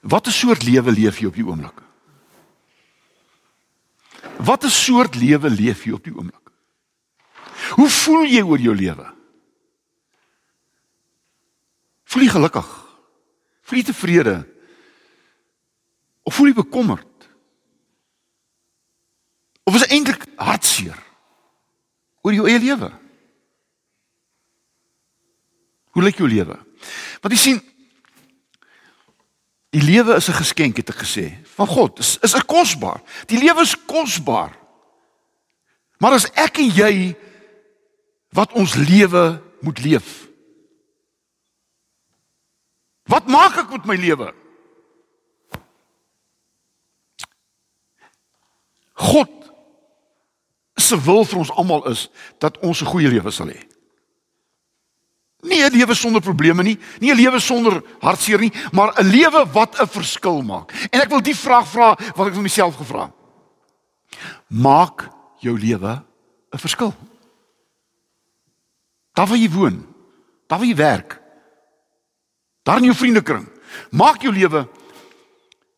Watter 0.00 0.32
soort 0.32 0.62
lewe 0.62 0.90
leef 0.90 1.18
jy 1.18 1.26
op 1.26 1.34
die 1.34 1.46
oomblik? 1.46 1.78
Watter 4.38 4.70
soort 4.70 5.14
lewe 5.14 5.50
leef 5.50 5.84
jy 5.84 5.92
op 5.92 6.04
die 6.04 6.14
oomblik? 6.14 6.50
Hoe 7.70 7.88
voel 7.88 8.24
jy 8.26 8.42
oor 8.42 8.58
jou 8.58 8.74
lewe? 8.74 9.06
Voel 12.04 12.22
jy 12.22 12.28
gelukkig? 12.28 12.68
Voel 13.62 13.78
jy 13.78 13.84
tevrede? 13.84 14.46
Of 16.22 16.34
voel 16.34 16.46
jy 16.46 16.54
bekommerd? 16.54 17.15
Is 19.76 19.84
eintlik 19.92 20.24
hartseer 20.40 20.96
oor 22.24 22.34
jou 22.34 22.46
eie 22.48 22.60
lewe? 22.62 22.88
Hoe 25.92 26.04
lyk 26.04 26.20
jou 26.20 26.28
lewe? 26.28 26.56
Want 27.20 27.34
jy 27.34 27.40
sien 27.40 27.64
Die 29.76 29.84
lewe 29.84 30.14
is 30.16 30.28
'n 30.28 30.40
geskenk 30.40 30.76
het 30.76 30.88
ek 30.88 31.04
gesê 31.04 31.44
van 31.44 31.66
God. 31.66 31.98
Is 31.98 32.16
is 32.22 32.34
'n 32.34 32.46
kosbaar. 32.46 33.02
Die 33.26 33.38
lewe 33.38 33.60
is 33.60 33.76
kosbaar. 33.84 34.56
Maar 35.98 36.12
as 36.12 36.30
ek 36.32 36.58
en 36.58 36.70
jy 36.70 37.16
wat 38.30 38.52
ons 38.52 38.74
lewe 38.74 39.42
moet 39.60 39.78
leef. 39.78 40.28
Wat 43.04 43.26
maak 43.26 43.56
ek 43.56 43.70
met 43.70 43.84
my 43.84 43.96
lewe? 43.96 44.34
God 48.92 49.45
se 50.86 50.98
wil 51.00 51.24
vir 51.24 51.38
ons 51.38 51.50
almal 51.50 51.88
is 51.90 52.08
dat 52.38 52.58
ons 52.58 52.80
'n 52.80 52.86
goeie 52.86 53.08
lewe 53.08 53.30
sal 53.30 53.46
hê. 53.46 53.60
Nie 55.42 55.64
'n 55.64 55.72
lewe 55.72 55.94
sonder 55.94 56.20
probleme 56.20 56.62
nie, 56.62 56.78
nie 57.00 57.12
'n 57.12 57.16
lewe 57.16 57.40
sonder 57.40 57.82
hartseer 58.00 58.38
nie, 58.38 58.52
maar 58.72 58.92
'n 58.98 59.06
lewe 59.06 59.46
wat 59.52 59.80
'n 59.80 59.86
verskil 59.86 60.42
maak. 60.42 60.72
En 60.90 61.00
ek 61.00 61.08
wil 61.08 61.20
die 61.20 61.36
vraag 61.36 61.68
vra 61.68 61.96
wat 62.16 62.26
ek 62.26 62.34
vir 62.34 62.42
myself 62.42 62.76
gevra. 62.76 63.12
Maak 64.48 65.08
jou 65.40 65.58
lewe 65.58 66.02
'n 66.52 66.58
verskil? 66.58 66.94
Daar 69.12 69.26
waar 69.26 69.38
jy 69.38 69.50
woon, 69.50 69.86
daar 70.46 70.58
waar 70.58 70.68
jy 70.68 70.76
werk, 70.76 71.20
daar 72.62 72.76
in 72.76 72.84
jou 72.84 72.94
vriendekring, 72.94 73.48
maak 73.90 74.22
jou 74.22 74.32
lewe 74.32 74.68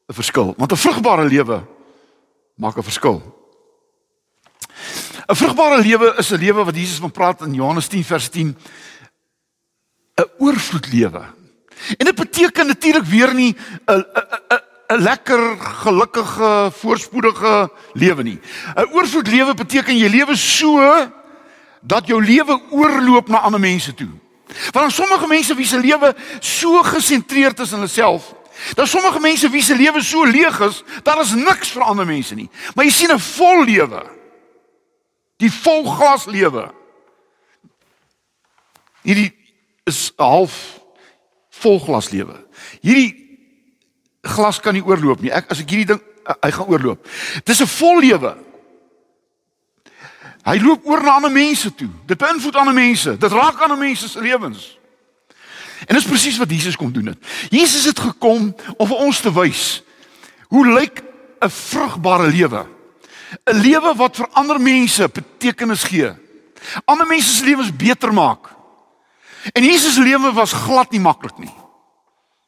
'n 0.09 0.15
verskil, 0.15 0.55
want 0.57 0.73
'n 0.73 0.77
vrugbare 0.77 1.25
lewe 1.25 1.67
maak 2.57 2.77
'n 2.77 2.83
verskil. 2.83 3.38
'n 5.29 5.37
Vrugbare 5.37 5.83
lewe 5.83 6.15
is 6.17 6.31
'n 6.33 6.41
lewe 6.41 6.65
wat 6.65 6.75
Jesus 6.75 6.99
van 6.99 7.11
praat 7.11 7.41
in 7.41 7.55
Johannes 7.55 7.87
10 7.87 8.05
vers 8.05 8.29
10 8.29 8.57
'n 10.17 10.31
oorvloed 10.39 10.93
lewe. 10.93 11.23
En 11.97 12.05
dit 12.05 12.15
beteken 12.15 12.67
natuurlik 12.67 13.05
weer 13.05 13.35
nie 13.35 13.57
'n 13.87 14.05
'n 14.49 14.61
'n 14.89 15.03
lekker 15.03 15.59
gelukkige 15.59 16.71
voorspoedige 16.73 17.71
lewe 17.93 18.23
nie. 18.23 18.41
'n 18.75 18.89
Oorvloed 18.93 19.29
lewe 19.29 19.55
beteken 19.55 19.97
jy 19.97 20.09
lewe 20.09 20.37
so 20.37 20.81
dat 21.81 22.07
jou 22.07 22.25
lewe 22.25 22.61
oorloop 22.71 23.29
na 23.29 23.39
ander 23.39 23.61
mense 23.61 23.95
toe. 23.95 24.09
Want 24.71 24.93
sommige 24.93 25.27
mense 25.27 25.55
wie 25.55 25.67
se 25.67 25.79
lewe 25.79 26.15
so 26.41 26.83
gesentreerd 26.83 27.59
is 27.59 27.71
in 27.71 27.77
hulle 27.77 27.89
self, 27.89 28.35
daar 28.75 28.89
sommige 28.89 29.21
mense 29.21 29.51
wie 29.51 29.63
se 29.63 29.77
lewe 29.77 30.03
so 30.03 30.25
leeg 30.25 30.61
is, 30.61 30.83
daar 31.03 31.21
is 31.21 31.31
niks 31.31 31.69
vir 31.69 31.83
ander 31.83 32.07
mense 32.07 32.35
nie. 32.35 32.49
Maar 32.75 32.85
jy 32.85 32.91
sien 32.91 33.13
'n 33.13 33.19
vol 33.19 33.65
lewe. 33.65 34.18
Die 35.39 35.51
volgas 35.53 36.27
lewe. 36.27 36.67
Hierdie 39.07 39.31
is 39.89 40.13
half 40.17 40.79
vol 41.63 41.79
glas 41.81 42.11
lewe. 42.11 42.37
Hierdie 42.83 43.15
glas 44.27 44.61
kan 44.61 44.75
nie 44.77 44.85
oorloop 44.85 45.23
nie. 45.23 45.33
Ek 45.35 45.51
as 45.53 45.63
ek 45.63 45.71
hierdie 45.71 45.95
ding 45.95 46.03
hy 46.29 46.51
gaan 46.53 46.69
oorloop. 46.69 47.07
Dis 47.45 47.63
'n 47.63 47.71
vol 47.79 48.01
lewe. 48.05 48.37
Hy 50.45 50.57
loop 50.61 50.87
oor 50.87 51.03
na 51.03 51.17
ander 51.19 51.33
mense 51.33 51.75
toe. 51.75 51.91
Dit 52.07 52.19
beïnvloed 52.19 52.57
ander 52.57 52.75
mense. 52.75 53.17
Dit 53.19 53.33
raak 53.33 53.61
ander 53.61 53.79
mense 53.79 54.09
se 54.09 54.21
lewens. 54.21 54.79
En 55.87 55.95
dis 55.95 56.05
presies 56.05 56.39
wat 56.39 56.51
Jesus 56.51 56.77
kom 56.77 56.93
doen 56.93 57.07
het. 57.07 57.19
Jesus 57.51 57.85
het 57.85 57.99
gekom 57.99 58.55
om 58.77 58.87
vir 58.87 58.97
ons 58.97 59.21
te 59.21 59.33
wys 59.33 59.83
hoe 60.49 60.67
lyk 60.67 61.03
'n 61.41 61.51
vrugbare 61.51 62.31
lewe. 62.31 62.67
'n 63.45 63.61
Lewe 63.61 63.95
wat 63.97 64.17
vir 64.17 64.29
ander 64.33 64.61
mense 64.61 65.09
betekenis 65.09 65.83
gee. 65.83 66.13
Ander 66.85 67.07
mense 67.07 67.35
se 67.35 67.45
lewens 67.45 67.77
beter 67.77 68.13
maak. 68.13 68.57
En 69.53 69.65
Jesus 69.65 69.95
se 69.95 70.03
lewe 70.03 70.33
was 70.33 70.53
glad 70.53 70.91
nie 70.91 71.01
maklik 71.01 71.39
nie. 71.39 71.53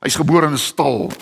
Hy's 0.01 0.17
gebore 0.17 0.47
in 0.47 0.53
'n 0.53 0.59
stal. 0.59 1.13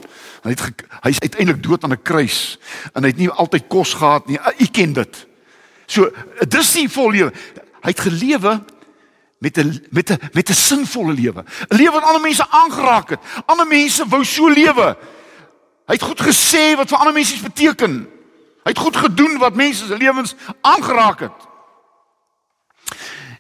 Hy 0.43 0.51
het 0.51 0.63
hy's 1.03 1.21
uiteindelik 1.21 1.63
dood 1.63 1.85
aan 1.85 1.93
'n 1.93 2.03
kruis 2.03 2.59
en 2.95 3.03
hy 3.03 3.09
het 3.09 3.19
nie 3.19 3.31
altyd 3.31 3.69
kos 3.69 3.95
gehad 3.95 4.27
nie. 4.27 4.39
U 4.59 4.67
ken 4.67 4.93
dit. 4.93 5.27
So 5.87 6.11
dis 6.49 6.75
nie 6.75 6.89
vol 6.89 7.11
lewe. 7.11 7.33
Hy 7.83 7.91
het 7.91 8.01
gelewe 8.01 8.65
met 9.39 9.59
'n 9.59 9.87
met 9.91 10.11
'n 10.11 10.19
met 10.33 10.51
'n 10.51 10.55
sinvolle 10.55 11.13
lewe. 11.13 11.45
'n 11.71 11.77
Lewe 11.77 11.93
wat 11.93 12.03
ander 12.03 12.21
mense 12.21 12.51
aangeraak 12.51 13.11
het. 13.11 13.21
Ander 13.47 13.67
mense 13.67 14.09
wou 14.09 14.25
so 14.25 14.49
lewe. 14.49 14.97
Hy 15.87 15.95
het 15.95 16.03
goed 16.03 16.21
gesê 16.21 16.77
wat 16.77 16.89
vir 16.89 16.99
ander 16.99 17.15
mense 17.15 17.43
beteken. 17.43 18.18
Hy 18.69 18.75
het 18.75 18.85
goed 18.85 18.97
gedoen 18.97 19.39
wat 19.41 19.55
mense 19.55 19.87
se 19.87 19.97
lewens 19.97 20.35
aangeraak 20.61 21.21
het. 21.21 21.45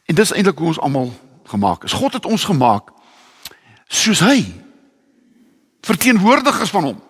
En 0.08 0.14
dis 0.14 0.30
eintlik 0.32 0.58
hoe 0.58 0.66
ons 0.66 0.80
almal 0.80 1.12
gemaak 1.44 1.84
is. 1.84 1.92
God 1.92 2.12
het 2.16 2.24
ons 2.24 2.44
gemaak 2.44 2.88
soos 3.88 4.22
hy 4.24 4.40
verteenwoordigers 5.84 6.72
van 6.72 6.84
hom. 6.84 7.02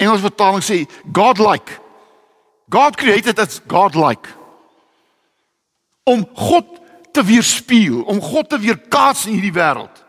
Engels 0.00 0.24
vertaling 0.24 0.64
sê 0.64 0.78
godlike. 1.12 1.76
God 2.72 2.96
created 2.96 3.38
us 3.38 3.60
godlike. 3.68 4.32
Om 6.08 6.24
God 6.32 6.80
te 7.12 7.24
weerspieël, 7.24 8.02
om 8.08 8.24
God 8.24 8.48
te 8.48 8.58
weerkaats 8.58 9.26
in 9.28 9.36
hierdie 9.36 9.52
wêreld. 9.52 10.00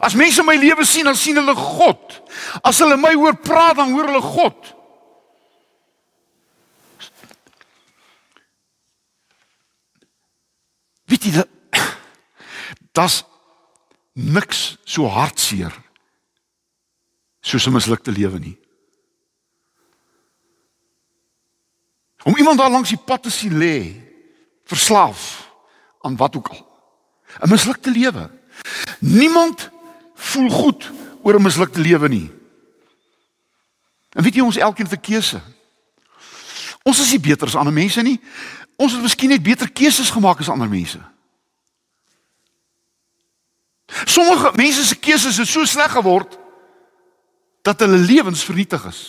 As 0.00 0.16
mense 0.16 0.40
my 0.48 0.56
lewe 0.56 0.88
sien, 0.88 1.04
dan 1.04 1.16
sien 1.16 1.36
hulle 1.36 1.54
God. 1.60 2.20
As 2.64 2.80
hulle 2.80 2.96
my 2.96 3.12
hoor 3.20 3.36
praat, 3.36 3.76
dan 3.76 3.92
hoor 3.92 4.08
hulle 4.08 4.24
God. 4.24 4.74
Weet 11.18 11.34
jy 11.34 11.34
dat 11.40 11.48
das 12.92 13.24
niks 14.12 14.78
so 14.84 15.06
hartseer 15.10 15.74
soos 17.40 17.66
'n 17.66 17.74
mislukte 17.74 18.12
lewe 18.12 18.38
nie. 18.38 18.58
Om 22.22 22.36
iemand 22.36 22.58
daar 22.58 22.70
langs 22.70 22.88
die 22.88 22.98
pad 22.98 23.22
te 23.22 23.30
sien 23.30 23.58
lê, 23.58 23.94
verslaaf 24.64 25.50
aan 26.00 26.16
wat 26.16 26.36
ook 26.36 26.48
al. 26.48 26.62
'n 27.42 27.50
Mislukte 27.50 27.90
lewe. 27.90 28.30
Niemand 29.00 29.70
voel 30.14 30.50
goed 30.50 30.90
oor 31.22 31.34
'n 31.34 31.42
mislukte 31.42 31.80
lewe 31.80 32.08
nie. 32.08 32.30
En 34.10 34.22
weet 34.22 34.34
jy 34.34 34.42
ons 34.42 34.56
elkeen 34.56 34.86
het 34.86 34.98
'n 34.98 35.10
keuse. 35.10 35.40
Ons 36.88 37.02
is 37.04 37.12
nie 37.12 37.20
beter 37.20 37.50
as 37.50 37.56
ander 37.58 37.74
mense 37.74 38.02
nie. 38.02 38.16
Ons 38.80 38.94
het 38.96 39.04
miskien 39.04 39.32
net 39.32 39.44
beter 39.44 39.68
keuses 39.68 40.12
gemaak 40.14 40.40
as 40.40 40.48
ander 40.52 40.70
mense. 40.70 41.00
Sommige 44.08 44.52
mense 44.56 44.84
se 44.84 44.96
keuses 44.96 45.36
het 45.40 45.48
so 45.48 45.64
sleg 45.68 45.92
geword 45.92 46.38
dat 47.66 47.80
hulle 47.84 47.98
lewens 48.00 48.44
vernietig 48.44 48.84
is, 48.88 49.00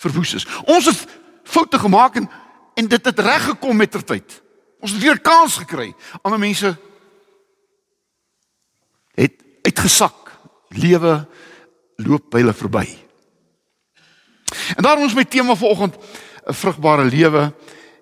verwoes 0.00 0.36
is. 0.38 0.46
Ons 0.64 0.88
het 0.88 1.04
foute 1.44 1.80
gemaak 1.80 2.16
en 2.20 2.30
en 2.74 2.88
dit 2.88 3.04
het 3.04 3.18
reg 3.20 3.42
gekom 3.50 3.76
met 3.76 3.90
ter 3.92 4.04
tyd. 4.04 4.38
Ons 4.80 4.94
het 4.94 5.02
weer 5.02 5.18
kans 5.20 5.58
gekry. 5.60 5.90
Ander 6.24 6.40
mense 6.40 6.70
het 9.12 9.34
uitgesak. 9.62 10.32
Lewe 10.72 11.26
loop 12.00 12.30
by 12.32 12.40
hulle 12.40 12.56
verby. 12.56 12.86
En 14.72 14.82
daarom 14.88 15.04
is 15.04 15.14
my 15.14 15.24
tema 15.28 15.54
vanoggend 15.54 16.00
'n 16.46 16.54
vrugbare 16.54 17.04
lewe 17.04 17.54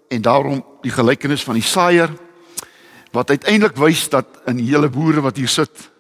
en 0.08 0.22
daarom 0.22 0.64
die 0.80 0.90
gelykenis 0.90 1.42
van 1.42 1.54
die 1.54 1.62
saaier 1.62 2.10
wat 3.12 3.30
uiteindelik 3.30 3.76
wys 3.76 4.08
dat 4.08 4.26
in 4.46 4.58
hele 4.58 4.88
boere 4.88 5.20
wat 5.20 5.36
hier 5.36 5.48
sit 5.48 5.90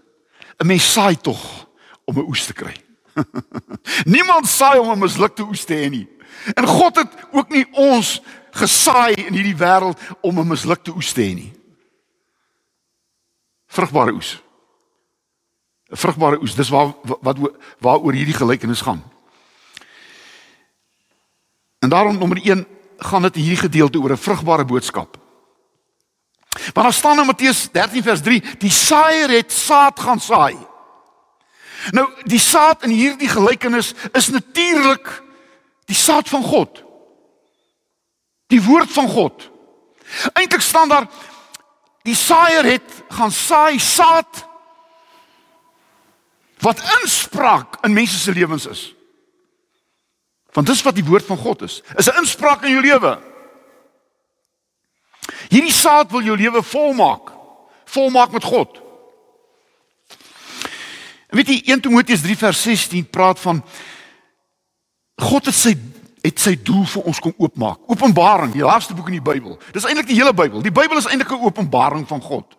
'n 0.58 0.66
mens 0.66 0.92
saai 0.92 1.16
tog 1.16 1.66
om 2.04 2.18
'n 2.18 2.28
oes 2.28 2.46
te 2.46 2.52
kry. 2.52 2.74
Niemand 4.14 4.48
saai 4.48 4.78
om 4.78 4.90
'n 4.90 4.98
mislukte 4.98 5.42
oes 5.42 5.64
te 5.64 5.74
hê 5.74 5.90
nie. 5.90 6.08
En 6.54 6.66
God 6.66 6.96
het 6.96 7.12
ook 7.32 7.48
nie 7.48 7.66
ons 7.72 8.22
gesaai 8.50 9.14
in 9.14 9.34
hierdie 9.34 9.56
wêreld 9.56 9.98
om 10.20 10.38
'n 10.38 10.48
mislukte 10.48 10.94
oes 10.94 11.12
te 11.12 11.20
hê 11.20 11.34
nie. 11.34 11.52
Vrugbare 13.66 14.12
oes. 14.12 14.42
'n 15.90 15.96
Vrugbare 15.96 16.40
oes, 16.40 16.54
dis 16.54 16.68
waar 16.68 16.94
wat 17.02 17.38
waaroor 17.78 18.12
hierdie 18.12 18.34
gelykenis 18.34 18.80
gaan. 18.80 19.02
En 21.80 21.88
daarom 21.88 22.18
nommer 22.18 22.44
1 22.44 22.66
gaan 22.98 23.22
dit 23.22 23.34
hierdie 23.34 23.56
gedeelte 23.56 23.98
oor 23.98 24.12
'n 24.12 24.16
vrugbare 24.16 24.64
boodskap. 24.64 25.16
Maar 26.74 26.84
dan 26.84 26.92
staan 26.92 27.18
in 27.18 27.26
Matteus 27.26 27.70
13 27.72 28.02
vers 28.02 28.20
3, 28.20 28.42
die 28.58 28.70
saaier 28.70 29.30
het 29.30 29.52
saad 29.52 30.00
gaan 30.00 30.20
saai. 30.20 30.56
Nou, 31.90 32.08
die 32.22 32.38
saad 32.38 32.82
in 32.82 32.90
hierdie 32.90 33.28
gelykenis 33.28 33.94
is 34.12 34.28
natuurlik 34.28 35.22
die 35.84 35.96
saad 35.96 36.28
van 36.28 36.42
God. 36.42 36.82
Die 38.46 38.62
woord 38.62 38.92
van 38.92 39.08
God. 39.08 39.50
Eintlik 40.32 40.60
staan 40.60 40.88
daar 40.88 41.06
die 42.02 42.14
saaier 42.14 42.64
het 42.64 43.02
gaan 43.08 43.32
saai 43.32 43.78
saad 43.78 44.46
wat 46.58 46.82
inspraak 47.00 47.78
in 47.84 47.92
mense 47.92 48.18
se 48.18 48.32
lewens 48.32 48.66
is. 48.66 48.94
Want 50.52 50.66
dis 50.66 50.82
wat 50.82 50.94
die 50.94 51.04
woord 51.04 51.26
van 51.26 51.36
God 51.36 51.62
is. 51.62 51.82
Is 51.96 52.10
'n 52.10 52.18
inspraak 52.20 52.62
in 52.62 52.70
jou 52.70 52.82
lewe. 52.82 53.18
Hierdie 55.48 55.72
saad 55.72 56.10
wil 56.10 56.22
jou 56.22 56.36
lewe 56.36 56.62
volmaak. 56.62 57.32
Volmaak 57.84 58.30
met 58.30 58.44
God. 58.44 58.80
En 61.30 61.36
weet 61.36 61.48
jy 61.48 61.62
1 61.64 61.80
Timoteus 61.80 62.20
3 62.20 62.36
vers 62.36 62.62
16 62.62 63.10
praat 63.10 63.40
van 63.40 63.64
God 65.20 65.46
het 65.46 65.54
sy 65.54 65.74
het 66.20 66.40
sy 66.40 66.52
doel 66.62 66.84
vir 66.84 67.06
ons 67.08 67.18
kom 67.18 67.32
oopmaak. 67.40 67.78
Openbaring, 67.88 68.52
die 68.52 68.64
laaste 68.64 68.94
boek 68.94 69.06
in 69.08 69.16
die 69.16 69.24
Bybel. 69.24 69.56
Dis 69.72 69.86
eintlik 69.88 70.10
die 70.10 70.18
hele 70.18 70.34
Bybel. 70.36 70.60
Die 70.60 70.72
Bybel 70.72 70.98
is 71.00 71.06
eintlik 71.08 71.30
'n 71.32 71.44
openbaring 71.44 72.06
van 72.08 72.20
God. 72.20 72.56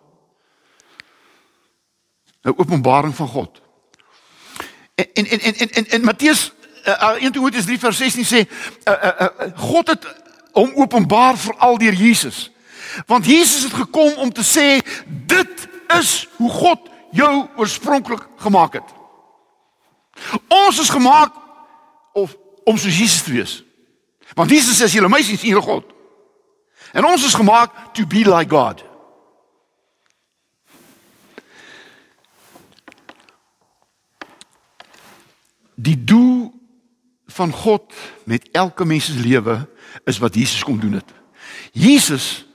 'n 2.44 2.54
Openbaring 2.56 3.14
van 3.14 3.28
God. 3.28 3.62
En 4.94 5.06
en 5.14 5.40
en 5.40 5.54
en 5.54 5.70
en, 5.70 5.86
en 5.86 6.04
Matteus 6.04 6.52
uh, 6.86 7.22
1 7.22 7.32
Timoteus 7.32 7.64
3 7.64 7.78
vers 7.78 7.96
16 7.96 8.24
sê 8.24 8.44
uh, 8.44 8.92
uh, 8.92 9.12
uh, 9.20 9.52
God 9.56 9.88
het 9.94 10.06
hom 10.52 10.72
openbaar 10.74 11.38
vir 11.38 11.56
al 11.58 11.78
deur 11.78 11.94
Jesus. 11.96 12.50
Want 13.06 13.26
Jesus 13.26 13.62
het 13.62 13.72
gekom 13.72 14.12
om 14.20 14.32
te 14.32 14.44
sê 14.44 14.80
dit 15.06 15.68
is 15.98 16.28
hoe 16.36 16.50
God 16.50 16.90
jou 17.12 17.46
oorspronklik 17.56 18.26
gemaak 18.36 18.72
het. 18.80 18.88
Ons 20.48 20.80
is 20.80 20.90
gemaak 20.92 21.32
of 22.12 22.36
om 22.64 22.76
soos 22.78 22.98
Jesus 22.98 23.22
te 23.22 23.32
wees. 23.32 23.58
Want 24.34 24.50
Jesus 24.50 24.78
sê 24.78 24.88
as 24.88 24.94
julle 24.96 25.10
my 25.12 25.22
sien, 25.24 25.38
sien 25.38 25.52
julle 25.52 25.64
God. 25.64 25.88
En 26.92 27.04
ons 27.08 27.24
is 27.24 27.36
gemaak 27.36 27.94
to 27.96 28.06
be 28.06 28.24
like 28.28 28.50
God. 28.52 28.84
Die 35.82 35.96
doel 36.04 36.41
van 37.32 37.52
God 37.52 37.92
met 38.24 38.48
elke 38.52 38.84
mens 38.84 39.04
se 39.10 39.18
lewe 39.18 39.68
is 40.04 40.18
wat 40.18 40.34
Jesus 40.34 40.64
kom 40.64 40.80
doen 40.80 40.92
het. 40.92 41.12
Jesus 41.72 42.46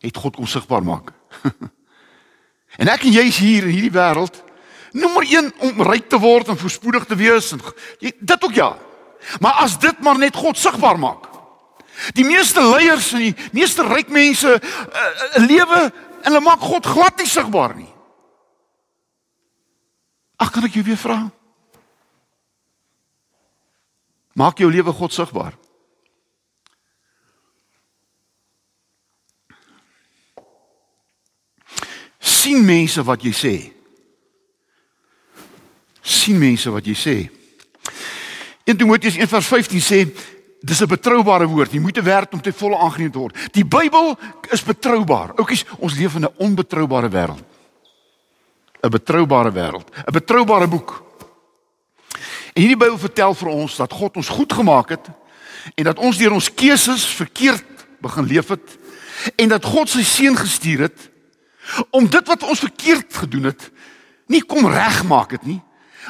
het 0.00 0.16
God 0.16 0.36
kom 0.36 0.46
sigbaar 0.46 0.84
maak. 0.84 1.12
en 2.80 2.90
ek 2.92 3.06
en 3.06 3.14
jy 3.16 3.24
is 3.30 3.38
hier 3.42 3.66
in 3.66 3.74
hierdie 3.74 3.94
wêreld 3.94 4.42
nommer 4.96 5.26
1 5.28 5.52
om 5.60 5.82
ryk 5.84 6.08
te 6.08 6.18
word 6.20 6.48
en 6.48 6.58
voorspoedig 6.58 7.04
te 7.08 7.16
wees 7.18 7.52
en 7.52 7.62
dit 8.00 8.44
ook 8.44 8.54
ja. 8.56 8.70
Maar 9.40 9.64
as 9.66 9.78
dit 9.78 9.98
maar 10.00 10.18
net 10.18 10.36
God 10.36 10.58
sigbaar 10.58 10.98
maak. 10.98 11.26
Die 12.16 12.24
meeste 12.24 12.62
leiers 12.64 13.12
en 13.16 13.24
die 13.24 13.34
meeste 13.56 13.84
ryk 13.86 14.08
mense 14.12 14.48
uh, 14.48 14.60
uh, 14.60 15.46
lewe 15.46 15.80
en 15.86 16.28
hulle 16.28 16.44
maak 16.44 16.64
God 16.64 16.86
glad 16.86 17.18
nie 17.20 17.28
sigbaar 17.28 17.76
nie. 17.76 17.88
Ag 20.36 20.52
kan 20.52 20.66
ek 20.68 20.76
jou 20.76 20.84
weer 20.84 21.00
vra? 21.00 21.18
Maak 24.36 24.60
jou 24.60 24.68
lewe 24.70 24.92
God 24.92 25.12
sigbaar. 25.12 25.56
sien 32.46 32.62
mense 32.64 33.02
wat 33.02 33.24
jy 33.26 33.32
sê. 33.34 33.54
sien 36.06 36.38
mense 36.38 36.70
wat 36.70 36.86
jy 36.86 36.94
sê. 36.94 37.16
1 38.66 38.78
Timoteus 38.78 39.16
1:15 39.18 39.82
sê 39.82 40.06
dis 40.62 40.82
'n 40.82 40.86
betroubare 40.86 41.46
woord. 41.46 41.72
Jy 41.72 41.80
moet 41.80 41.98
werd 42.02 42.32
om 42.32 42.40
te 42.40 42.52
volle 42.52 42.76
aangeneem 42.76 43.10
te 43.10 43.18
word. 43.18 43.36
Die 43.52 43.64
Bybel 43.64 44.16
is 44.50 44.62
betroubaar. 44.62 45.34
Oukies, 45.38 45.64
ons 45.78 45.94
leef 45.94 46.14
in 46.14 46.24
'n 46.24 46.34
onbetroubare 46.36 47.08
wêreld. 47.08 47.44
'n 48.82 48.90
Betroubare 48.90 49.52
wêreld, 49.52 49.90
'n 50.06 50.12
betroubare 50.12 50.68
boek. 50.68 51.05
En 52.56 52.62
hierdie 52.64 52.78
Bybel 52.80 52.96
vertel 52.98 53.34
vir 53.36 53.52
ons 53.52 53.76
dat 53.76 53.92
God 53.92 54.16
ons 54.16 54.32
goed 54.32 54.52
gemaak 54.56 54.94
het 54.96 55.10
en 55.76 55.84
dat 55.84 56.00
ons 56.00 56.16
deur 56.16 56.32
ons 56.32 56.48
keuses 56.56 57.04
verkeerd 57.18 57.84
begin 58.00 58.28
leef 58.30 58.48
het 58.54 58.76
en 59.36 59.52
dat 59.52 59.64
God 59.64 59.92
sy 59.92 60.04
seun 60.06 60.38
gestuur 60.38 60.86
het 60.86 61.10
om 61.90 62.08
dit 62.08 62.32
wat 62.32 62.46
ons 62.48 62.64
verkeerd 62.64 63.12
gedoen 63.12 63.50
het 63.50 63.68
nie 64.32 64.40
kom 64.40 64.64
regmaak 64.72 65.36
het 65.36 65.44
nie 65.44 65.60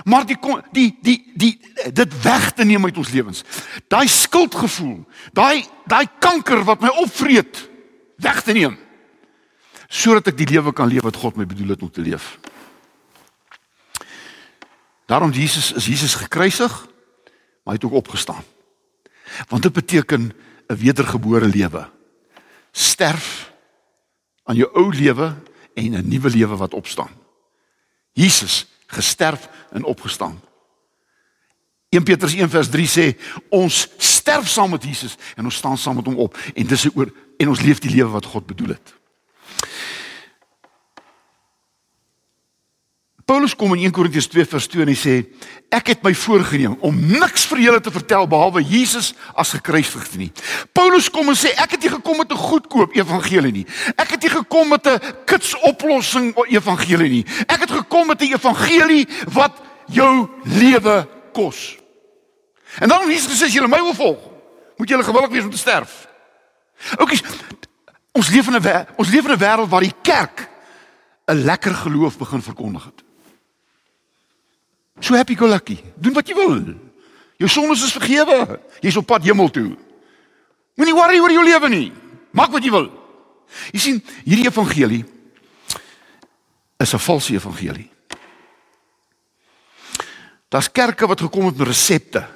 maar 0.04 0.26
die 0.28 0.36
die 0.70 0.90
die 1.02 1.18
die 1.34 1.52
dit 1.92 2.22
weg 2.22 2.50
te 2.52 2.64
neem 2.64 2.84
uit 2.84 2.98
ons 3.00 3.10
lewens. 3.10 3.42
Daai 3.88 4.08
skuldgevoel, 4.08 5.04
daai 5.32 5.64
daai 5.88 6.06
kanker 6.20 6.64
wat 6.68 6.82
my 6.84 6.90
opvreet, 7.00 7.62
weg 8.20 8.42
te 8.44 8.52
neem. 8.52 8.76
Sodat 9.88 10.28
ek 10.34 10.36
die 10.36 10.50
lewe 10.50 10.74
kan 10.76 10.90
leef 10.90 11.06
wat 11.06 11.16
God 11.16 11.38
my 11.40 11.46
bedoel 11.48 11.76
het 11.76 11.82
om 11.82 11.90
te 11.90 12.04
leef. 12.04 12.36
Daarom 15.06 15.30
Jesus 15.30 15.72
is 15.72 15.86
Jesus 15.86 16.14
gekruisig, 16.14 16.86
maar 17.62 17.74
hy 17.74 17.78
het 17.80 17.84
ook 17.84 17.92
opgestaan. 17.92 18.44
Want 19.48 19.62
dit 19.62 19.72
beteken 19.72 20.32
'n 20.66 20.74
wedergebore 20.74 21.46
lewe. 21.46 21.88
Sterf 22.70 23.52
aan 24.44 24.56
jou 24.56 24.70
ou 24.72 24.94
lewe 24.94 25.34
en 25.74 25.92
'n 25.92 26.08
nuwe 26.08 26.30
lewe 26.30 26.56
wat 26.56 26.74
opstaan. 26.74 27.10
Jesus 28.12 28.66
gesterf 28.86 29.48
en 29.70 29.84
opgestaan. 29.84 30.40
1 31.88 32.02
Petrus 32.02 32.34
1 32.34 32.50
vers 32.50 32.68
3 32.68 32.88
sê 32.88 33.20
ons 33.48 33.88
sterf 33.96 34.48
saam 34.48 34.70
met 34.70 34.84
Jesus 34.84 35.16
en 35.36 35.44
ons 35.44 35.54
staan 35.54 35.78
saam 35.78 35.96
met 35.96 36.06
hom 36.06 36.16
op 36.16 36.38
en 36.54 36.66
dis 36.66 36.88
oor 36.94 37.12
en 37.36 37.48
ons 37.48 37.60
leef 37.60 37.78
die 37.78 37.90
lewe 37.90 38.10
wat 38.10 38.24
God 38.24 38.46
bedoel 38.46 38.68
het. 38.68 38.94
Paulus 43.26 43.56
kom 43.58 43.72
in 43.74 43.80
1 43.82 43.90
Korintiërs 43.90 44.28
2 44.30 44.46
vers 44.46 44.66
2 44.70 44.84
en 44.84 44.90
hy 44.92 44.94
sê 44.94 45.14
ek 45.74 45.88
het 45.90 46.04
my 46.06 46.12
voorgenem 46.14 46.76
om 46.86 46.94
niks 46.94 47.42
vir 47.50 47.58
julle 47.64 47.80
te 47.82 47.90
vertel 47.90 48.28
behalwe 48.30 48.60
Jesus 48.62 49.08
as 49.34 49.50
gekruisigd 49.56 50.12
nie. 50.20 50.28
Paulus 50.70 51.08
kom 51.10 51.26
en 51.32 51.34
sê 51.34 51.50
ek 51.58 51.74
het 51.74 51.82
nie 51.82 51.90
gekom 51.90 52.20
met 52.22 52.30
'n 52.30 52.38
goedkoop 52.38 52.94
evangelie 52.94 53.50
nie. 53.52 53.66
Ek 53.98 54.14
het 54.14 54.22
nie 54.22 54.30
gekom 54.30 54.68
met 54.68 54.86
'n 54.86 55.00
kits 55.26 55.58
oplossing 55.66 56.36
evangelie 56.46 57.10
nie. 57.10 57.26
Ek 57.50 57.66
het 57.66 57.70
gekom 57.70 58.06
met 58.06 58.22
'n 58.22 58.30
evangelie 58.30 59.08
wat 59.34 59.58
jou 59.90 60.28
lewe 60.44 61.08
kos. 61.32 61.78
En 62.78 62.88
dan 62.88 63.10
Jesus 63.10 63.32
gesê 63.34 63.46
as 63.46 63.52
julle 63.52 63.68
my 63.68 63.82
wil 63.82 63.94
volg, 63.94 64.22
moet 64.76 64.88
julle 64.88 65.02
gewillig 65.02 65.30
wees 65.30 65.44
om 65.44 65.50
te 65.50 65.58
sterf. 65.58 66.06
Oukies, 66.96 67.22
ons 68.12 68.28
leef 68.28 68.46
in 68.46 68.54
'n 68.54 68.86
ons 68.96 69.08
leef 69.08 69.24
in 69.24 69.32
'n 69.32 69.38
wêreld 69.38 69.68
waar 69.68 69.82
die 69.82 69.98
kerk 70.02 70.48
'n 71.26 71.42
lekker 71.42 71.74
geloof 71.74 72.18
begin 72.18 72.42
verkondig 72.42 72.84
het. 72.84 73.05
So 75.00 75.14
happy 75.14 75.34
go 75.34 75.46
lucky. 75.46 75.78
Doen 75.96 76.14
wat 76.16 76.28
jy 76.28 76.34
wil. 76.34 76.54
Jou 77.36 77.50
sondes 77.50 77.84
is 77.84 77.92
vergewe. 77.92 78.60
Jy's 78.80 78.96
op 78.96 79.06
pad 79.06 79.24
hemel 79.24 79.50
toe. 79.52 79.76
Moenie 80.76 80.94
worry 80.96 81.20
oor 81.20 81.32
jou 81.32 81.44
lewe 81.44 81.68
nie. 81.72 81.92
Maak 82.36 82.52
wat 82.54 82.64
jy 82.64 82.72
wil. 82.72 82.88
Jy 83.72 83.80
sien, 83.80 84.00
hierdie 84.24 84.48
evangelie 84.48 85.04
is 86.76 86.92
'n 86.92 86.98
valse 86.98 87.32
evangelie. 87.32 87.90
Daar's 90.48 90.70
kerke 90.72 91.06
wat 91.06 91.20
gekom 91.20 91.46
het 91.46 91.56
met 91.56 91.66
resepte. 91.66 92.26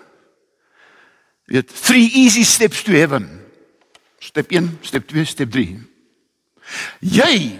Jy 1.46 1.54
weet, 1.54 1.84
three 1.84 2.10
easy 2.12 2.44
steps 2.44 2.82
to 2.82 2.92
heaven. 2.92 3.46
Step 4.18 4.50
1, 4.50 4.78
step 4.80 5.06
2, 5.06 5.24
step 5.24 5.50
3. 5.50 5.78
Jy 7.00 7.58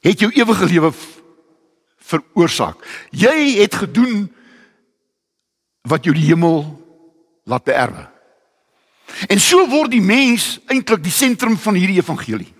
het 0.00 0.20
jou 0.20 0.30
ewige 0.32 0.66
lewe 0.66 0.92
veroorsaak. 2.14 2.80
Jy 3.10 3.60
het 3.60 3.76
gedoen 3.84 4.26
wat 5.88 6.06
jou 6.06 6.14
die 6.16 6.28
hemel 6.30 6.64
laat 7.44 7.66
beerwe. 7.66 8.06
En 9.28 9.40
so 9.40 9.66
word 9.68 9.92
die 9.92 10.02
mens 10.04 10.58
eintlik 10.72 11.02
die 11.04 11.12
sentrum 11.12 11.58
van 11.60 11.76
hierdie 11.76 12.00
evangelie. 12.00 12.50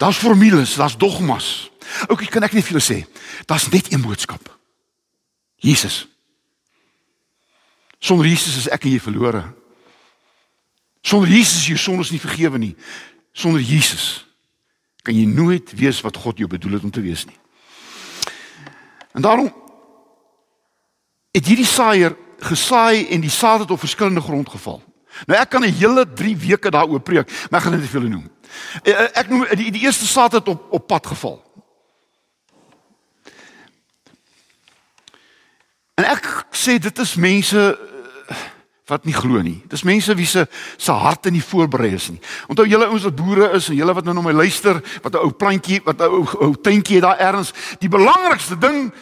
Daar's 0.00 0.20
formules, 0.20 0.74
daar's 0.76 0.98
dogmas. 1.00 1.70
Ook 2.08 2.26
ek 2.26 2.34
kan 2.34 2.44
ek 2.44 2.56
net 2.56 2.66
vir 2.66 2.76
julle 2.76 2.84
sê, 2.84 2.98
daar's 3.48 3.70
net 3.72 3.92
een 3.92 4.02
boodskap. 4.04 4.42
Jesus. 5.64 6.04
Sonder 8.04 8.28
Jesus 8.28 8.58
is 8.60 8.68
ek 8.68 8.84
en 8.84 8.96
jy 8.96 9.00
verlore. 9.00 9.46
Sonder 11.04 11.30
Jesus 11.30 11.62
is 11.62 11.70
jou 11.72 11.80
sondes 11.80 12.12
nie 12.12 12.20
vergewe 12.20 12.60
nie. 12.60 12.74
Sonder 13.32 13.64
Jesus 13.64 14.26
kan 15.04 15.16
jy 15.16 15.24
nooit 15.28 15.72
wees 15.76 16.00
wat 16.04 16.16
God 16.20 16.40
jou 16.40 16.48
bedoel 16.48 16.78
het 16.78 16.84
om 16.86 16.92
te 16.92 17.04
wees 17.04 17.26
nie. 17.28 17.36
En 19.14 19.22
daarom 19.22 19.52
het 21.30 21.46
hierdie 21.46 21.66
saaier 21.66 22.16
gesaai 22.38 23.06
en 23.14 23.22
die 23.22 23.30
saad 23.30 23.60
het 23.62 23.70
op 23.70 23.78
verskillende 23.78 24.20
grond 24.20 24.48
geval. 24.48 24.82
Nou 25.26 25.38
ek 25.40 25.48
kan 25.48 25.62
'n 25.62 25.72
hele 25.72 26.12
3 26.12 26.36
weke 26.36 26.70
daaroor 26.70 27.00
preek, 27.00 27.30
maar 27.50 27.60
ek 27.60 27.66
gaan 27.66 27.78
net 27.78 27.88
vir 27.88 28.00
julle 28.00 28.10
noem. 28.10 28.30
Eh, 28.82 28.92
eh, 28.92 29.10
ek 29.12 29.28
noem 29.28 29.46
die, 29.54 29.70
die 29.70 29.82
eerste 29.82 30.06
saad 30.06 30.32
het 30.32 30.48
op 30.48 30.66
op 30.72 30.86
pad 30.86 31.06
geval. 31.06 31.42
En 35.94 36.04
ek 36.04 36.46
sê 36.50 36.78
dit 36.78 36.98
is 36.98 37.14
mense 37.14 37.78
wat 38.86 39.04
nie 39.04 39.14
glo 39.16 39.40
nie. 39.40 39.62
Dis 39.68 39.82
mense 39.82 40.14
wie 40.14 40.26
se 40.26 40.46
se 40.76 40.92
harte 40.92 41.30
nie 41.30 41.42
voorberei 41.42 41.94
is 41.94 42.10
nie. 42.10 42.20
Onthou 42.48 42.66
julle 42.68 42.86
ouens 42.86 43.06
wat 43.08 43.16
boere 43.16 43.50
is 43.56 43.68
en 43.68 43.78
julle 43.78 43.94
wat 43.96 44.04
nou 44.04 44.14
na 44.14 44.20
my 44.20 44.32
luister, 44.32 44.82
wat 45.02 45.14
'n 45.14 45.24
ou 45.24 45.32
plantjie, 45.32 45.80
wat 45.84 46.00
'n 46.00 46.08
ou, 46.08 46.26
ou 46.40 46.54
tuintjie 46.54 47.00
daar 47.00 47.18
ergens, 47.18 47.52
die 47.78 47.88
belangrikste 47.88 48.58
ding 48.58 48.92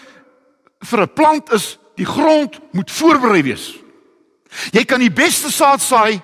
vir 0.80 1.00
'n 1.02 1.12
plant 1.14 1.52
is 1.52 1.78
die 1.96 2.06
grond 2.06 2.60
moet 2.72 2.90
voorberei 2.90 3.42
wees. 3.42 3.74
Jy 4.70 4.84
kan 4.84 5.00
die 5.00 5.10
beste 5.10 5.50
saad 5.50 5.80
saai 5.80 6.22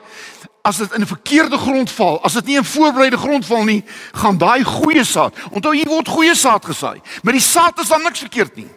as 0.62 0.76
dit 0.76 0.92
in 0.92 1.00
'n 1.00 1.06
verkeerde 1.06 1.58
grond 1.58 1.90
val. 1.90 2.22
As 2.22 2.32
dit 2.32 2.46
nie 2.46 2.56
in 2.56 2.64
voorbereide 2.64 3.16
grond 3.16 3.46
val 3.46 3.64
nie, 3.64 3.84
gaan 4.12 4.38
daai 4.38 4.64
goeie 4.64 5.04
saad. 5.04 5.34
Onthou 5.50 5.74
hier 5.74 5.88
word 5.88 6.08
goeie 6.08 6.34
saad 6.34 6.64
gesaai. 6.64 7.00
Met 7.22 7.34
die 7.34 7.42
saad 7.42 7.78
is 7.80 7.88
dan 7.88 8.02
niks 8.02 8.18
verkeerd 8.18 8.56
nie. 8.56 8.68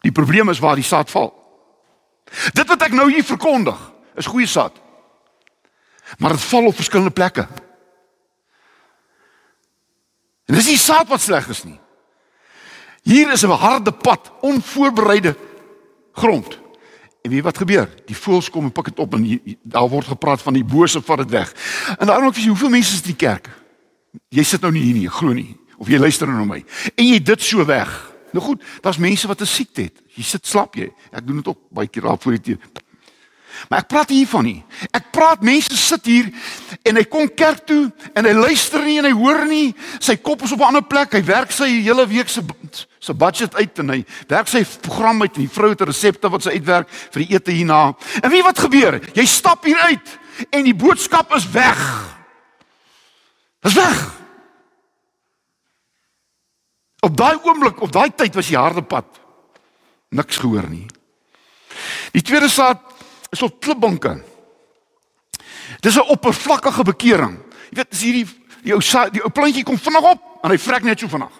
Die 0.00 0.12
probleem 0.12 0.48
is 0.48 0.58
waar 0.58 0.74
die 0.74 0.84
saad 0.84 1.10
val. 1.10 1.45
Dit 2.52 2.66
wat 2.68 2.82
ek 2.82 2.92
nou 2.92 3.10
hier 3.12 3.24
verkondig, 3.24 3.78
is 4.16 4.26
goeie 4.26 4.46
saad. 4.46 4.74
Maar 6.18 6.36
dit 6.36 6.44
val 6.50 6.66
op 6.66 6.76
verskillende 6.76 7.14
plekke. 7.14 7.46
En 10.46 10.54
dis 10.54 10.70
nie 10.70 10.78
saad 10.78 11.08
wat 11.10 11.20
sleg 11.20 11.48
is 11.50 11.64
nie. 11.64 11.78
Hier 13.02 13.32
is 13.32 13.42
'n 13.42 13.50
harde 13.50 13.92
pad, 13.92 14.32
onvoorbereide 14.40 15.36
grond. 16.12 16.58
En 17.22 17.30
weet 17.30 17.42
wat 17.42 17.58
gebeur? 17.58 17.88
Die 18.06 18.16
voëls 18.16 18.50
kom 18.50 18.64
en 18.64 18.72
pik 18.72 18.84
dit 18.84 18.98
op 18.98 19.14
en 19.14 19.22
hier, 19.22 19.40
daar 19.62 19.88
word 19.88 20.06
gepraat 20.06 20.42
van 20.42 20.52
die 20.52 20.64
bose 20.64 21.02
vat 21.02 21.18
dit 21.18 21.30
weg. 21.30 21.54
En 21.98 22.06
daarom 22.06 22.28
ek 22.28 22.36
sê 22.36 22.46
hoeveel 22.46 22.68
mense 22.68 22.92
is 22.92 23.00
in 23.02 23.14
die 23.16 23.26
kerk? 23.26 23.50
Jy 24.28 24.42
sit 24.42 24.60
nou 24.60 24.72
nie 24.72 24.82
hier 24.82 24.94
nie, 24.94 25.08
glo 25.08 25.32
nie. 25.32 25.56
Of 25.76 25.88
jy 25.88 25.98
luister 25.98 26.26
nou 26.26 26.38
na 26.38 26.44
my. 26.44 26.64
En 26.94 27.06
jy 27.06 27.18
dit 27.22 27.42
so 27.42 27.64
weg. 27.64 28.15
Nou 28.36 28.44
goed, 28.44 28.62
daar's 28.80 29.00
mense 29.00 29.26
wat 29.26 29.40
'n 29.40 29.46
siekte 29.46 29.82
het. 29.82 30.02
Jy 30.14 30.22
sit 30.22 30.46
slap 30.46 30.74
jy. 30.74 30.92
Ek 31.10 31.26
doen 31.26 31.36
dit 31.36 31.46
ook 31.46 31.58
baie 31.70 31.88
keer 31.88 32.02
daar 32.02 32.18
voor 32.18 32.32
die 32.32 32.40
tyd. 32.40 32.84
Maar 33.68 33.78
ek 33.78 33.86
praat 33.86 34.08
hiervan 34.08 34.44
nie. 34.44 34.64
Ek 34.90 35.10
praat 35.10 35.40
mense 35.40 35.76
sit 35.76 36.04
hier 36.04 36.28
en 36.82 36.96
hy 36.96 37.04
kom 37.04 37.34
kerk 37.34 37.64
toe 37.66 37.92
en 38.14 38.24
hy 38.24 38.32
luister 38.32 38.84
nie 38.84 38.98
en 38.98 39.04
hy 39.04 39.12
hoor 39.12 39.46
nie. 39.46 39.74
Sy 39.98 40.16
kop 40.16 40.42
is 40.42 40.52
op 40.52 40.60
'n 40.60 40.68
ander 40.68 40.82
plek. 40.82 41.12
Hy 41.12 41.24
werk 41.24 41.50
sy 41.50 41.68
hele 41.80 42.06
week 42.06 42.28
se 42.28 42.42
se 42.98 43.14
budget 43.14 43.54
uit 43.54 43.78
en 43.78 43.88
hy 43.88 44.04
werk 44.28 44.48
sy 44.48 44.64
program 44.80 45.22
uit 45.22 45.36
en 45.36 45.42
die 45.42 45.54
vrou 45.54 45.70
het 45.70 45.80
resepte 45.80 46.28
wat 46.28 46.42
sy 46.42 46.50
uitwerk 46.50 46.88
vir 46.88 47.22
die 47.22 47.34
ete 47.34 47.50
hierna. 47.50 47.94
En 48.22 48.30
wie 48.30 48.42
wat 48.42 48.58
gebeur? 48.58 49.00
Jy 49.14 49.24
stap 49.24 49.64
hier 49.64 49.78
uit 49.78 50.18
en 50.50 50.64
die 50.64 50.74
boodskap 50.74 51.34
is 51.34 51.50
weg. 51.50 52.04
Dis 53.62 53.74
weg. 53.74 54.15
Op 57.06 57.14
daai 57.16 57.36
oomblik, 57.42 57.80
op 57.80 57.92
daai 57.92 58.10
tyd 58.14 58.34
was 58.34 58.50
die 58.50 58.58
harde 58.58 58.82
pad. 58.82 59.06
Niks 60.10 60.40
gehoor 60.42 60.66
nie. 60.70 60.86
Die 62.16 62.22
tweede 62.22 62.48
saad 62.50 62.82
is 63.30 63.42
op 63.46 63.60
klipbanke. 63.62 64.16
Dis 65.80 65.96
'n 65.96 66.10
oppervlakkige 66.10 66.82
bekering. 66.82 67.38
Jy 67.70 67.76
weet, 67.76 67.92
as 67.92 68.02
hierdie 68.02 68.26
die 68.62 68.74
ou 68.74 68.80
die 69.10 69.22
ou 69.22 69.30
plantjie 69.30 69.64
kom 69.64 69.78
vinnig 69.78 70.02
op 70.02 70.22
en 70.42 70.50
hy 70.50 70.58
vrek 70.58 70.82
net 70.82 70.98
so 70.98 71.08
vinnig. 71.08 71.32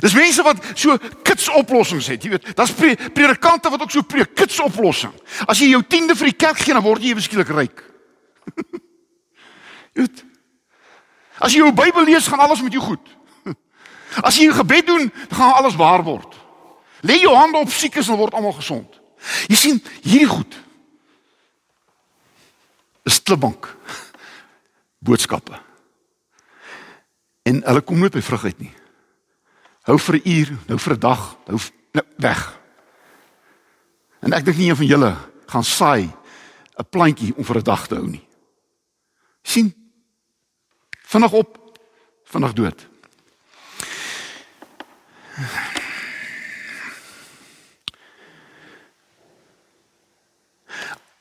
Dis 0.00 0.14
mense 0.14 0.42
wat 0.42 0.56
so 0.74 0.98
kits 1.22 1.48
oplossings 1.48 2.06
het, 2.06 2.22
jy 2.22 2.30
weet. 2.30 2.56
Daar's 2.56 2.72
pre 2.72 2.96
predikante 2.96 3.70
wat 3.70 3.82
ook 3.82 3.90
so 3.90 4.02
preek 4.02 4.34
kits 4.34 4.60
oplossing. 4.60 5.12
As 5.46 5.58
jy 5.58 5.70
jou 5.70 5.82
10de 5.82 6.16
vir 6.16 6.26
die 6.26 6.36
kerk 6.36 6.58
gee, 6.58 6.74
dan 6.74 6.82
word 6.82 7.02
jy 7.02 7.14
eweskielik 7.14 7.48
ryk. 7.48 7.84
jy 9.94 10.02
weet. 10.04 10.24
As 11.38 11.52
jy 11.52 11.58
jou 11.58 11.72
Bybel 11.72 12.04
lees, 12.04 12.28
gaan 12.28 12.40
alles 12.44 12.62
met 12.62 12.72
jou 12.72 12.82
goed. 12.82 13.15
As 14.22 14.36
jy 14.36 14.48
'n 14.48 14.54
gebed 14.54 14.86
doen, 14.86 15.12
dan 15.28 15.38
gaan 15.38 15.52
alles 15.52 15.76
waar 15.76 16.02
word. 16.02 16.34
Lê 17.00 17.20
jou 17.20 17.34
hande 17.34 17.58
op 17.58 17.70
siekes 17.70 18.08
en 18.08 18.16
word 18.16 18.34
almal 18.34 18.52
gesond. 18.52 19.00
Jy 19.48 19.56
sien, 19.56 19.84
hierdie 20.02 20.28
goed 20.28 20.54
is 23.06 23.22
klipbank 23.22 23.76
boodskappe. 25.06 25.58
En 27.42 27.62
hulle 27.62 27.80
kom 27.80 27.98
nooit 27.98 28.12
by 28.12 28.22
vrug 28.22 28.44
uit 28.44 28.58
nie. 28.58 28.72
Hou 29.86 29.98
vir 29.98 30.16
'n 30.16 30.28
uur, 30.28 30.48
nou 30.66 30.78
vir 30.78 30.92
'n 30.94 30.98
dag, 30.98 31.36
nou 31.46 31.58
weg. 32.16 32.58
En 34.20 34.32
ek 34.32 34.44
dink 34.44 34.56
nie 34.56 34.70
een 34.70 34.76
van 34.76 34.86
julle 34.86 35.16
gaan 35.46 35.64
saai 35.64 36.10
'n 36.76 36.88
plantjie 36.90 37.34
om 37.36 37.44
vir 37.44 37.56
'n 37.56 37.62
dag 37.62 37.86
te 37.86 37.94
hou 37.94 38.06
nie. 38.06 38.26
sien? 39.42 39.74
Vinnig 41.06 41.32
op, 41.32 41.78
vinnig 42.24 42.52
dood. 42.52 42.88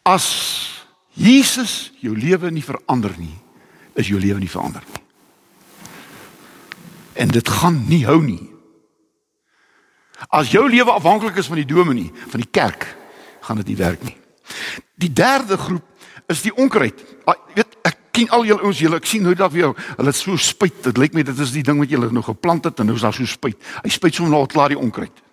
As 0.06 0.25
Jesus 1.15 1.91
jou 1.99 2.13
lewe 2.15 2.51
nie 2.51 2.63
verander 2.63 3.15
nie, 3.17 3.34
is 3.95 4.08
jou 4.12 4.19
lewe 4.19 4.39
nie 4.39 4.51
verander 4.51 4.84
nie. 4.93 5.01
En 7.15 7.32
dit 7.32 7.49
gaan 7.49 7.80
nie 7.89 8.04
hou 8.06 8.19
nie. 8.21 8.43
As 10.30 10.51
jou 10.51 10.63
lewe 10.69 10.91
afhanklik 10.91 11.39
is 11.39 11.47
van 11.47 11.60
die 11.60 11.67
dominee, 11.67 12.12
van 12.32 12.43
die 12.43 12.51
kerk, 12.51 12.88
gaan 13.47 13.60
dit 13.63 13.71
nie 13.73 13.80
werk 13.80 14.04
nie. 14.04 14.15
Die 14.99 15.12
derde 15.12 15.58
groep 15.58 15.84
is 16.32 16.43
die 16.45 16.54
onkruid. 16.56 17.01
Jy 17.25 17.36
weet, 17.56 17.78
ek 17.88 17.94
ken 18.15 18.32
al 18.36 18.45
julle 18.47 18.63
ouens, 18.63 18.80
julle 18.80 18.99
ek 19.01 19.08
sien 19.10 19.25
hoe 19.28 19.36
dat 19.38 19.54
weer 19.54 19.73
hulle 19.75 20.12
het 20.12 20.17
so 20.17 20.39
spuit. 20.39 20.78
Dit 20.88 20.99
lyk 21.01 21.15
my 21.17 21.23
dit 21.28 21.39
is 21.43 21.54
die 21.56 21.63
ding 21.65 21.80
wat 21.82 21.91
julle 21.91 22.12
nou 22.13 22.23
geplant 22.25 22.67
het 22.67 22.80
en 22.80 22.89
nou 22.89 22.97
is 22.97 23.06
daar 23.06 23.15
so 23.15 23.28
spuit. 23.30 23.58
Hy 23.84 23.91
spuit 23.93 24.15
sommer 24.15 24.39
al 24.39 24.51
klaar 24.51 24.71
die 24.73 24.80
onkruid. 24.80 25.23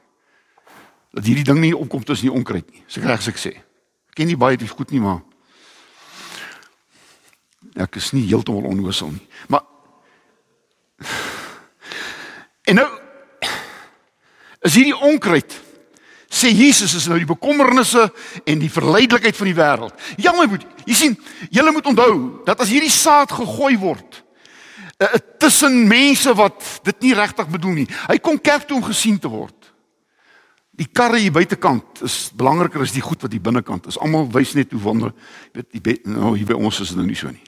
Dat 1.13 1.29
hierdie 1.29 1.47
ding 1.47 1.61
nie 1.63 1.75
opkom 1.77 2.05
tussen 2.05 2.31
die 2.31 2.35
onkruid 2.35 2.67
nie. 2.73 2.83
Seker 2.91 3.13
reg 3.13 3.23
as 3.23 3.31
ek 3.33 3.41
sê. 3.41 3.53
Ek 4.13 4.19
ken 4.19 4.31
nie 4.31 4.39
baie 4.41 4.59
dit 4.61 4.71
goed 4.71 4.91
nie, 4.93 5.03
maar 5.03 5.23
ek 7.81 7.97
is 8.01 8.11
nie 8.13 8.27
heeltemal 8.27 8.69
onnoosel 8.73 9.15
nie. 9.15 9.27
Maar 9.53 9.69
En 12.71 12.79
nou 12.79 12.87
is 14.63 14.77
hierdie 14.79 14.95
onkruid 14.95 15.57
sê 16.33 16.49
Jesus 16.49 16.95
is 16.97 17.07
nou 17.11 17.19
die 17.21 17.29
bekommernisse 17.29 18.07
en 18.49 18.63
die 18.63 18.73
verleidelikheid 18.73 19.37
van 19.37 19.51
die 19.51 19.59
wêreld. 19.59 20.05
Ja 20.23 20.33
my 20.37 20.47
broer, 20.49 20.65
jy 20.89 20.97
sien, 20.97 21.17
julle 21.53 21.75
moet 21.75 21.89
onthou 21.93 22.15
dat 22.47 22.61
as 22.65 22.73
hierdie 22.73 22.93
saad 22.93 23.35
gegooi 23.37 23.75
word 23.81 24.23
uh, 25.03 25.11
tussen 25.43 25.83
mense 25.91 26.33
wat 26.39 26.81
dit 26.89 27.05
nie 27.09 27.15
regtig 27.19 27.51
bedoel 27.53 27.83
nie. 27.83 27.89
Hy 28.09 28.17
kom 28.25 28.41
kerk 28.41 28.65
toe 28.69 28.79
om 28.79 28.87
gesien 28.87 29.21
te 29.21 29.31
word. 29.33 29.59
Die 30.73 30.89
karre 30.89 31.21
hier 31.21 31.35
buitekant 31.35 32.01
is 32.07 32.31
belangriker 32.33 32.81
as 32.81 32.95
die 32.95 33.05
goed 33.05 33.21
wat 33.23 33.35
hier 33.35 33.45
binnekant 33.45 33.91
is. 33.93 34.01
Almal 34.01 34.25
wys 34.33 34.55
net 34.57 34.73
hoe 34.73 34.81
wonder, 34.81 35.13
weet 35.53 35.77
jy, 35.77 35.99
nou 36.09 36.33
hier 36.33 36.49
by 36.49 36.57
ons 36.57 36.81
is 36.81 36.95
dit 36.95 37.01
nou 37.01 37.07
nie 37.11 37.19
so 37.19 37.29
nie. 37.29 37.45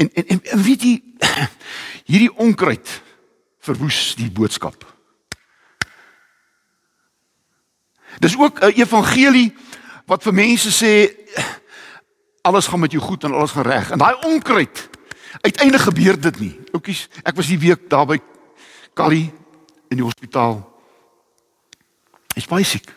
En 0.00 0.12
en, 0.14 0.38
en 0.38 0.62
weet 0.64 0.86
jy 0.86 0.94
hierdie 2.10 2.30
onkruid 2.38 2.94
verwoes 3.66 4.14
die 4.18 4.30
boodskap. 4.32 4.86
Dis 8.18 8.36
ook 8.36 8.60
'n 8.60 8.72
evangelie 8.80 9.54
wat 10.06 10.22
vir 10.22 10.34
mense 10.34 10.70
sê 10.70 11.14
alles 12.42 12.66
gaan 12.66 12.80
met 12.80 12.92
jou 12.92 13.02
goed 13.02 13.24
en 13.24 13.32
alles 13.32 13.50
gaan 13.50 13.66
reg. 13.66 13.90
En 13.90 13.98
daai 13.98 14.14
onkruid 14.14 14.88
uiteindelik 15.40 15.86
gebeur 15.86 16.20
dit 16.20 16.40
nie. 16.40 16.60
Oukies, 16.72 17.08
ek 17.22 17.36
was 17.36 17.46
die 17.46 17.58
week 17.58 17.88
daar 17.88 18.06
by 18.06 18.18
Kali 18.94 19.32
in 19.88 19.96
die 19.96 20.04
hospitaal. 20.04 20.60
Ek's 22.34 22.48
baie 22.50 22.64
siek. 22.64 22.88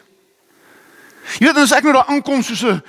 Jy 1.39 1.47
weet 1.47 1.57
as 1.57 1.71
ek 1.71 1.83
nou 1.83 1.93
daar 1.93 2.09
aankom 2.11 2.43
soos 2.43 2.63
'n 2.63 2.81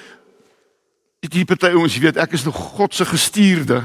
die 1.21 1.45
party 1.45 1.73
ouens, 1.73 1.95
jy 1.95 2.01
weet, 2.01 2.17
ek 2.17 2.33
is 2.33 2.45
nog 2.45 2.57
God 2.57 2.95
se 2.95 3.05
gestuurde. 3.05 3.83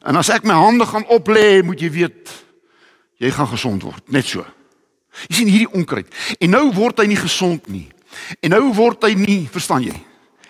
En 0.00 0.16
as 0.16 0.30
ek 0.32 0.44
my 0.44 0.54
hande 0.54 0.86
gaan 0.86 1.04
oplê, 1.12 1.62
moet 1.64 1.80
jy 1.80 1.90
weet 1.90 2.32
jy 3.20 3.30
gaan 3.30 3.48
gesond 3.48 3.82
word, 3.82 4.00
net 4.08 4.24
so. 4.24 4.46
Jy 5.28 5.36
sien 5.36 5.50
hierdie 5.50 5.72
onkruid. 5.72 6.06
En 6.38 6.50
nou 6.50 6.72
word 6.74 7.02
hy 7.02 7.06
nie 7.10 7.20
gesond 7.20 7.66
nie. 7.68 7.88
En 8.40 8.54
nou 8.54 8.72
word 8.74 9.02
hy 9.06 9.14
nie, 9.14 9.48
verstaan 9.50 9.82
jy? 9.82 9.96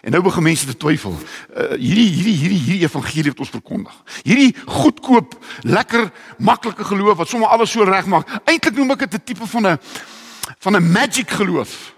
En 0.01 0.15
nou 0.15 0.23
begin 0.25 0.43
mense 0.43 0.65
te 0.67 0.77
twyfel. 0.77 1.13
Uh, 1.13 1.77
hierdie 1.77 2.09
hierdie 2.09 2.37
hierdie 2.39 2.61
hierdie 2.65 2.87
evangelie 2.87 3.35
wat 3.35 3.43
ons 3.45 3.53
verkondig. 3.53 3.97
Hierdie 4.25 4.55
goedkoop, 4.65 5.37
lekker, 5.69 6.09
maklike 6.41 6.87
geloof 6.89 7.21
wat 7.21 7.29
sommer 7.29 7.53
alles 7.53 7.73
so 7.75 7.85
regmaak. 7.85 8.29
Eintlik 8.49 8.79
noem 8.81 8.97
ek 8.97 9.05
dit 9.05 9.15
'n 9.15 9.25
tipe 9.25 9.47
van 9.47 9.67
'n 9.67 9.79
van 10.59 10.77
'n 10.77 10.93
magic 10.93 11.31
geloof. 11.31 11.95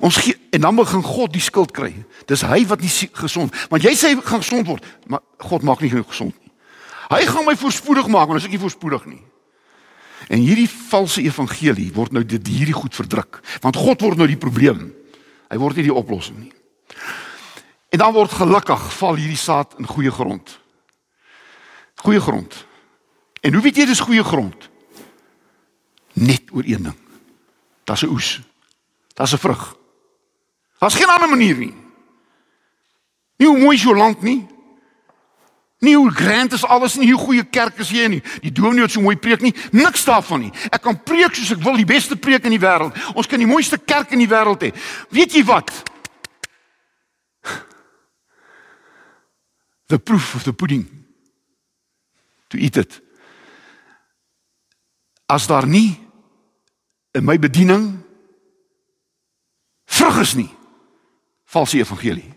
Ons 0.00 0.16
gee, 0.16 0.36
en 0.50 0.60
dan 0.60 0.74
begin 0.74 1.02
God 1.02 1.32
die 1.32 1.44
skuld 1.44 1.70
kry. 1.70 1.92
Dis 2.26 2.40
hy 2.40 2.66
wat 2.66 2.80
nie 2.80 2.90
gesond, 3.12 3.52
want 3.68 3.82
jy 3.82 3.92
sê 3.92 4.16
gaan 4.16 4.40
gesond 4.40 4.66
word, 4.66 4.84
maar 5.06 5.20
God 5.38 5.62
maak 5.62 5.80
nie 5.80 5.90
gesond 5.90 6.32
nie. 6.40 6.52
Hy 7.10 7.26
gaan 7.26 7.44
my 7.44 7.56
voorspoedig 7.56 8.06
maak, 8.06 8.28
maar 8.28 8.36
as 8.36 8.44
ek 8.44 8.54
nie 8.54 8.62
voorspoedig 8.62 9.04
nie. 9.04 9.22
En 10.28 10.38
hierdie 10.38 10.68
valse 10.68 11.22
evangelie 11.22 11.92
word 11.92 12.12
nou 12.12 12.24
dit 12.24 12.46
hierdie 12.46 12.76
goed 12.76 12.94
verdruk, 12.94 13.40
want 13.60 13.76
God 13.76 14.00
word 14.00 14.20
nou 14.20 14.26
die 14.28 14.40
probleem. 14.40 14.90
Hy 15.50 15.58
word 15.58 15.76
nie 15.76 15.88
die 15.88 15.94
oplossing 15.94 16.38
nie. 16.38 16.52
En 17.90 17.98
dan 17.98 18.12
word 18.14 18.32
gelukkig 18.32 18.82
val 19.00 19.16
hierdie 19.18 19.40
saad 19.40 19.74
in 19.78 19.86
goeie 19.86 20.10
grond. 20.10 20.58
Goeie 22.04 22.20
grond. 22.20 22.54
En 23.40 23.54
hoe 23.54 23.62
weet 23.62 23.76
jy 23.76 23.86
dis 23.88 24.04
goeie 24.04 24.24
grond? 24.24 24.68
Net 26.12 26.52
oor 26.52 26.66
een 26.66 26.82
ding. 26.90 26.98
Daar's 27.84 28.02
'n 28.02 28.12
oes. 28.12 28.40
Daar's 29.14 29.32
'n 29.32 29.38
vrug. 29.38 29.76
Daar's 30.78 30.94
geen 30.94 31.08
ander 31.08 31.28
manier 31.28 31.56
nie. 31.56 31.74
Nie 33.36 33.48
hoe 33.48 33.58
mooi 33.58 33.76
is 33.76 33.82
jou 33.82 33.96
land 33.96 34.22
nie. 34.22 34.46
Nie 35.80 35.96
hoe 35.96 36.10
grand 36.12 36.52
is 36.52 36.64
alles 36.64 36.94
nie, 37.00 37.08
hoe 37.12 37.20
goeie 37.20 37.44
kerk 37.44 37.78
is 37.80 37.88
jy 37.88 38.06
nie. 38.12 38.20
Die 38.44 38.52
dominee 38.52 38.84
het 38.84 38.92
so 38.92 39.00
mooi 39.00 39.16
preek 39.16 39.40
nie, 39.40 39.54
niks 39.72 40.04
daarvan 40.04 40.44
nie. 40.44 40.50
Ek 40.68 40.82
kan 40.84 40.98
preek 41.00 41.32
soos 41.34 41.54
ek 41.54 41.62
wil, 41.64 41.78
die 41.80 41.88
beste 41.88 42.18
preek 42.20 42.44
in 42.44 42.52
die 42.52 42.60
wêreld. 42.60 42.96
Ons 43.16 43.28
kan 43.30 43.40
die 43.40 43.48
mooiste 43.48 43.78
kerk 43.80 44.12
in 44.12 44.20
die 44.20 44.28
wêreld 44.28 44.60
hê. 44.66 44.74
Weet 45.08 45.38
jy 45.38 45.44
wat? 45.48 45.72
The 49.88 49.98
proof 49.98 50.34
of 50.36 50.44
the 50.44 50.52
pudding. 50.52 50.84
To 52.52 52.60
eat 52.60 52.76
it. 52.76 53.00
As 55.26 55.48
daar 55.48 55.66
nie 55.66 55.96
in 57.16 57.24
my 57.24 57.38
bediening 57.40 58.02
vrug 59.90 60.20
is 60.20 60.34
nie, 60.36 60.50
valse 61.50 61.80
evangelie. 61.80 62.28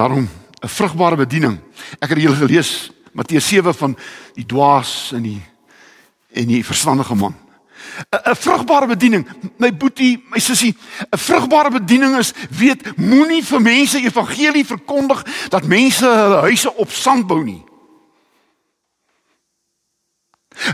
Daarom 0.00 0.28
'n 0.60 0.68
vrugbare 0.68 1.16
bediening. 1.16 1.60
Ek 1.98 2.08
het 2.08 2.20
julle 2.20 2.36
gelees 2.36 2.90
Matteus 3.12 3.48
7 3.48 3.74
van 3.74 3.96
die 4.34 4.46
dwaas 4.46 5.12
en 5.12 5.22
die 5.22 5.42
en 6.32 6.46
die 6.46 6.64
verstandige 6.64 7.14
man. 7.14 7.36
'n 8.10 8.36
Vrugbare 8.36 8.86
bediening, 8.86 9.28
my 9.56 9.76
boetie, 9.76 10.24
my 10.30 10.38
sussie, 10.38 10.76
'n 11.10 11.18
vrugbare 11.18 11.70
bediening 11.70 12.16
is 12.16 12.32
weet 12.50 12.96
moenie 12.96 13.44
vir 13.44 13.60
mense 13.60 14.00
evangelie 14.00 14.64
verkondig 14.66 15.24
dat 15.48 15.66
mense 15.66 16.06
hulle 16.06 16.40
huise 16.40 16.74
op 16.76 16.90
sand 16.90 17.26
bou 17.26 17.44
nie. 17.44 17.64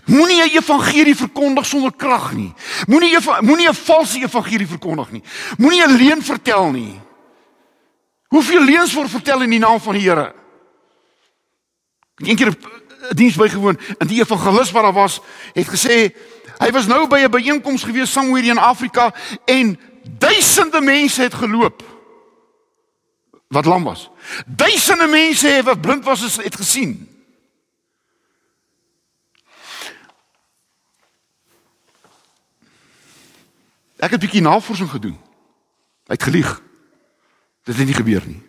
Moenie 0.04 0.42
'n 0.42 0.56
evangelie 0.56 1.16
verkondig 1.16 1.66
sonder 1.66 1.92
krag 1.96 2.32
nie. 2.32 2.54
Moenie 2.86 3.18
moenie 3.40 3.68
'n 3.68 3.74
valse 3.74 4.18
evangelie 4.18 4.66
verkondig 4.66 5.10
nie. 5.10 5.22
Moenie 5.58 5.82
'n 5.82 5.96
leuen 5.96 6.22
vertel 6.22 6.70
nie. 6.70 7.05
Hoeveel 8.28 8.64
leuns 8.64 8.92
word 8.92 9.10
vertel 9.10 9.42
in 9.42 9.50
die 9.50 9.58
naam 9.58 9.80
van 9.80 9.94
die 9.94 10.02
Here? 10.08 10.34
Een 12.16 12.36
keer 12.36 12.48
'n 12.50 13.16
diens 13.16 13.36
bygewoon 13.36 13.78
en 13.98 14.06
die 14.06 14.20
evangelis 14.20 14.70
wat 14.70 14.82
daar 14.82 14.92
was, 14.92 15.20
het 15.52 15.68
gesê 15.68 16.14
hy 16.58 16.70
was 16.70 16.86
nou 16.86 17.06
by 17.08 17.18
'n 17.24 17.30
byeenkoms 17.30 17.82
gewees 17.82 18.12
somewhere 18.12 18.46
in 18.46 18.58
Afrika 18.58 19.14
en 19.44 19.78
duisende 20.18 20.80
mense 20.80 21.22
het 21.22 21.34
geloop 21.34 21.82
wat 23.48 23.64
lam 23.64 23.84
was. 23.84 24.10
Duisende 24.46 25.06
mense 25.06 25.60
wat 25.64 25.80
blind 25.80 26.04
was 26.04 26.36
het 26.36 26.54
gesien. 26.54 27.16
Ek 33.96 34.10
het 34.10 34.20
'n 34.20 34.24
bietjie 34.24 34.40
navorsing 34.40 34.90
gedoen. 34.90 35.18
Hy 36.06 36.12
het 36.12 36.22
gelieg. 36.22 36.65
Dit 37.66 37.76
het 37.76 37.86
nie 37.86 37.96
gebeur 37.96 38.22
nie. 38.26 38.40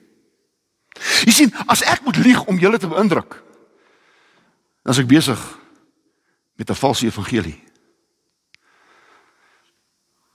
Jy 1.25 1.33
sien, 1.33 1.53
as 1.65 1.83
ek 1.85 2.03
moet 2.05 2.17
lieg 2.21 2.43
om 2.49 2.59
julle 2.61 2.77
te 2.77 2.89
beïndruk, 2.89 3.39
dan 4.85 4.93
is 4.93 5.01
ek 5.01 5.09
besig 5.09 5.41
met 6.57 6.69
'n 6.69 6.77
valse 6.77 7.05
evangelie. 7.05 7.59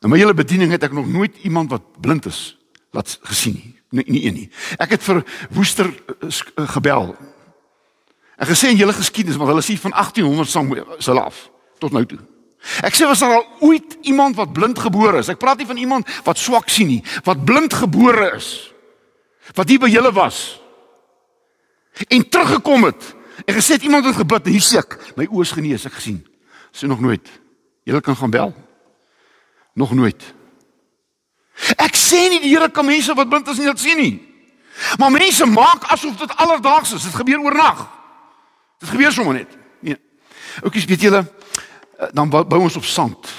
In 0.03 0.11
my 0.11 0.18
hele 0.18 0.35
bediening 0.35 0.71
het 0.71 0.83
ek 0.83 0.92
nog 0.92 1.07
nooit 1.07 1.37
iemand 1.42 1.71
wat 1.71 2.01
blind 2.01 2.27
is 2.27 2.59
laat 2.90 3.18
gesien 3.23 3.55
nie. 3.55 3.81
Nee, 3.90 4.05
nie 4.07 4.25
een 4.27 4.35
nie. 4.35 4.51
Ek 4.79 4.90
het 4.90 5.03
vir 5.03 5.25
Woester 5.51 5.87
uh, 5.87 6.68
gebel. 6.68 7.16
En 8.37 8.47
gesê 8.47 8.68
in 8.68 8.77
julle 8.77 8.92
geskiedenis, 8.92 9.37
want 9.37 9.51
hulle 9.51 9.62
sê 9.62 9.77
van 9.81 9.90
1800 9.90 11.03
sal 11.03 11.21
af 11.21 11.51
tot 11.79 11.92
nou 11.92 12.07
toe. 12.07 12.18
Ek 12.83 12.95
sê 12.95 13.07
was 13.07 13.18
daar 13.18 13.35
al 13.35 13.47
ooit 13.61 13.97
iemand 14.03 14.37
wat 14.37 14.53
blind 14.53 14.79
gebore 14.79 15.18
is? 15.18 15.29
Ek 15.29 15.38
praat 15.38 15.59
nie 15.59 15.66
van 15.66 15.77
iemand 15.77 16.09
wat 16.25 16.38
swak 16.38 16.68
sien 16.68 16.87
nie, 16.87 17.03
wat 17.25 17.45
blind 17.45 17.75
gebore 17.75 18.33
is. 18.37 18.71
Wat 19.55 19.68
hier 19.68 19.78
by 19.83 19.90
julle 19.90 20.12
was. 20.12 20.61
En 22.09 22.28
teruggekom 22.28 22.85
het. 22.85 23.14
En 23.44 23.55
gesê 23.55 23.76
het 23.76 23.83
iemand 23.83 24.05
het 24.05 24.16
gebid 24.16 24.46
en 24.46 24.52
hier 24.52 24.64
sê 24.64 24.78
ek. 24.81 24.98
My 25.16 25.26
oë 25.28 25.46
is 25.46 25.55
genees 25.57 25.87
ek 25.88 25.98
gesien. 25.98 26.20
Sien 26.70 26.88
nog 26.88 27.00
nooit. 27.00 27.28
Julle 27.85 28.00
kan 28.00 28.16
gaan 28.16 28.31
bel. 28.31 28.55
Nog 29.74 29.92
nooit. 29.94 30.22
Ek 31.76 31.96
sê 31.98 32.28
nie 32.31 32.40
die 32.40 32.52
Here 32.55 32.70
kan 32.70 32.87
mense 32.87 33.14
wat 33.14 33.28
blind 33.28 33.48
is 33.48 33.59
nie 33.59 33.66
laat 33.66 33.83
sien 33.83 33.98
nie. 33.98 34.14
Maar 34.98 35.12
mense 35.12 35.46
maak 35.46 35.85
asof 35.92 36.16
dit 36.16 36.37
alledaags 36.37 36.94
is. 36.96 37.02
Dit 37.02 37.14
gebeur 37.14 37.42
oornag. 37.44 37.85
Dit 38.81 38.88
gebeur 38.88 39.12
sommer 39.12 39.35
net. 39.35 39.59
Nee. 39.81 39.98
Oukies 40.62 40.88
weet 40.88 41.00
julle 41.00 41.22
eh, 41.22 42.09
dan 42.12 42.31
bou 42.31 42.61
ons 42.61 42.76
op 42.76 42.85
sand. 42.85 43.31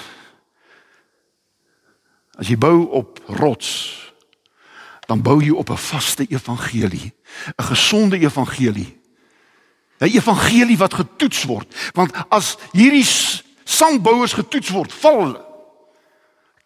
As 2.38 2.48
jy 2.50 2.58
bou 2.58 2.88
op 2.90 3.20
rots 3.38 4.03
dan 5.06 5.22
bou 5.22 5.42
jy 5.42 5.50
op 5.50 5.70
'n 5.70 5.76
vaste 5.76 6.26
evangelie, 6.28 7.12
'n 7.56 7.64
gesonde 7.64 8.18
evangelie. 8.18 9.02
'n 9.98 10.10
Evangelie 10.10 10.76
wat 10.78 10.94
getoets 10.94 11.44
word, 11.44 11.90
want 11.92 12.12
as 12.28 12.56
hierdie 12.72 13.06
sandbouers 13.64 14.32
getoets 14.32 14.68
word, 14.68 14.92
val 14.92 15.20
hulle. 15.22 15.42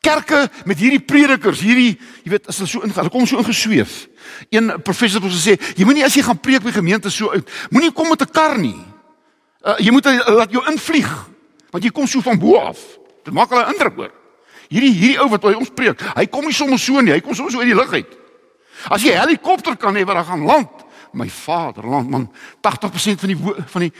Kerke 0.00 0.46
met 0.64 0.78
hierdie 0.78 1.02
predikers, 1.02 1.60
hierdie, 1.60 1.98
jy 2.24 2.30
weet, 2.30 2.46
as 2.46 2.60
hulle 2.60 2.70
so 2.70 2.82
ingaan, 2.86 3.04
hulle 3.04 3.12
kom 3.12 3.26
so 3.26 3.40
ingesweef. 3.40 4.06
Een 4.50 4.70
professor 4.82 5.22
het 5.22 5.34
gesê, 5.34 5.56
jy 5.76 5.86
moenie 5.86 6.04
as 6.06 6.14
jy 6.14 6.22
gaan 6.22 6.38
preek 6.40 6.62
by 6.62 6.72
gemeente 6.74 7.10
so 7.10 7.32
uit, 7.34 7.50
moenie 7.70 7.92
kom 7.92 8.08
met 8.08 8.22
'n 8.22 8.32
kar 8.32 8.58
nie. 8.58 8.78
Uh, 9.66 9.74
jy 9.78 9.90
moet 9.90 10.04
laat 10.04 10.50
jou 10.50 10.62
invlieg, 10.70 11.10
want 11.70 11.84
jy 11.84 11.90
kom 11.90 12.06
so 12.06 12.20
van 12.20 12.38
bo 12.38 12.56
af. 12.56 12.78
Dit 13.24 13.34
maak 13.34 13.50
hulle 13.50 13.66
indruk 13.66 13.96
hoor. 13.96 14.12
Hierdie 14.68 14.92
hierdie 14.92 15.20
ou 15.20 15.28
wat 15.28 15.40
by 15.40 15.52
ons 15.52 15.70
preek, 15.74 16.00
hy 16.14 16.26
kom 16.26 16.44
nie 16.44 16.54
sommer 16.54 16.78
so 16.78 17.00
nie, 17.00 17.12
hy 17.12 17.20
kom 17.20 17.34
sommer 17.34 17.52
so 17.52 17.58
uit 17.58 17.66
die 17.66 17.74
lug 17.74 17.92
uit. 17.92 18.17
As 18.90 19.02
jy 19.02 19.12
'n 19.12 19.20
helikopter 19.20 19.76
kan 19.76 19.94
hê 19.94 20.04
wat 20.04 20.26
gaan 20.26 20.44
land, 20.44 20.70
my 21.12 21.28
vader, 21.28 21.86
land 21.86 22.10
man, 22.10 22.30
80% 22.60 23.20
van 23.20 23.28
die 23.28 23.38
van 23.66 23.80
die 23.80 23.92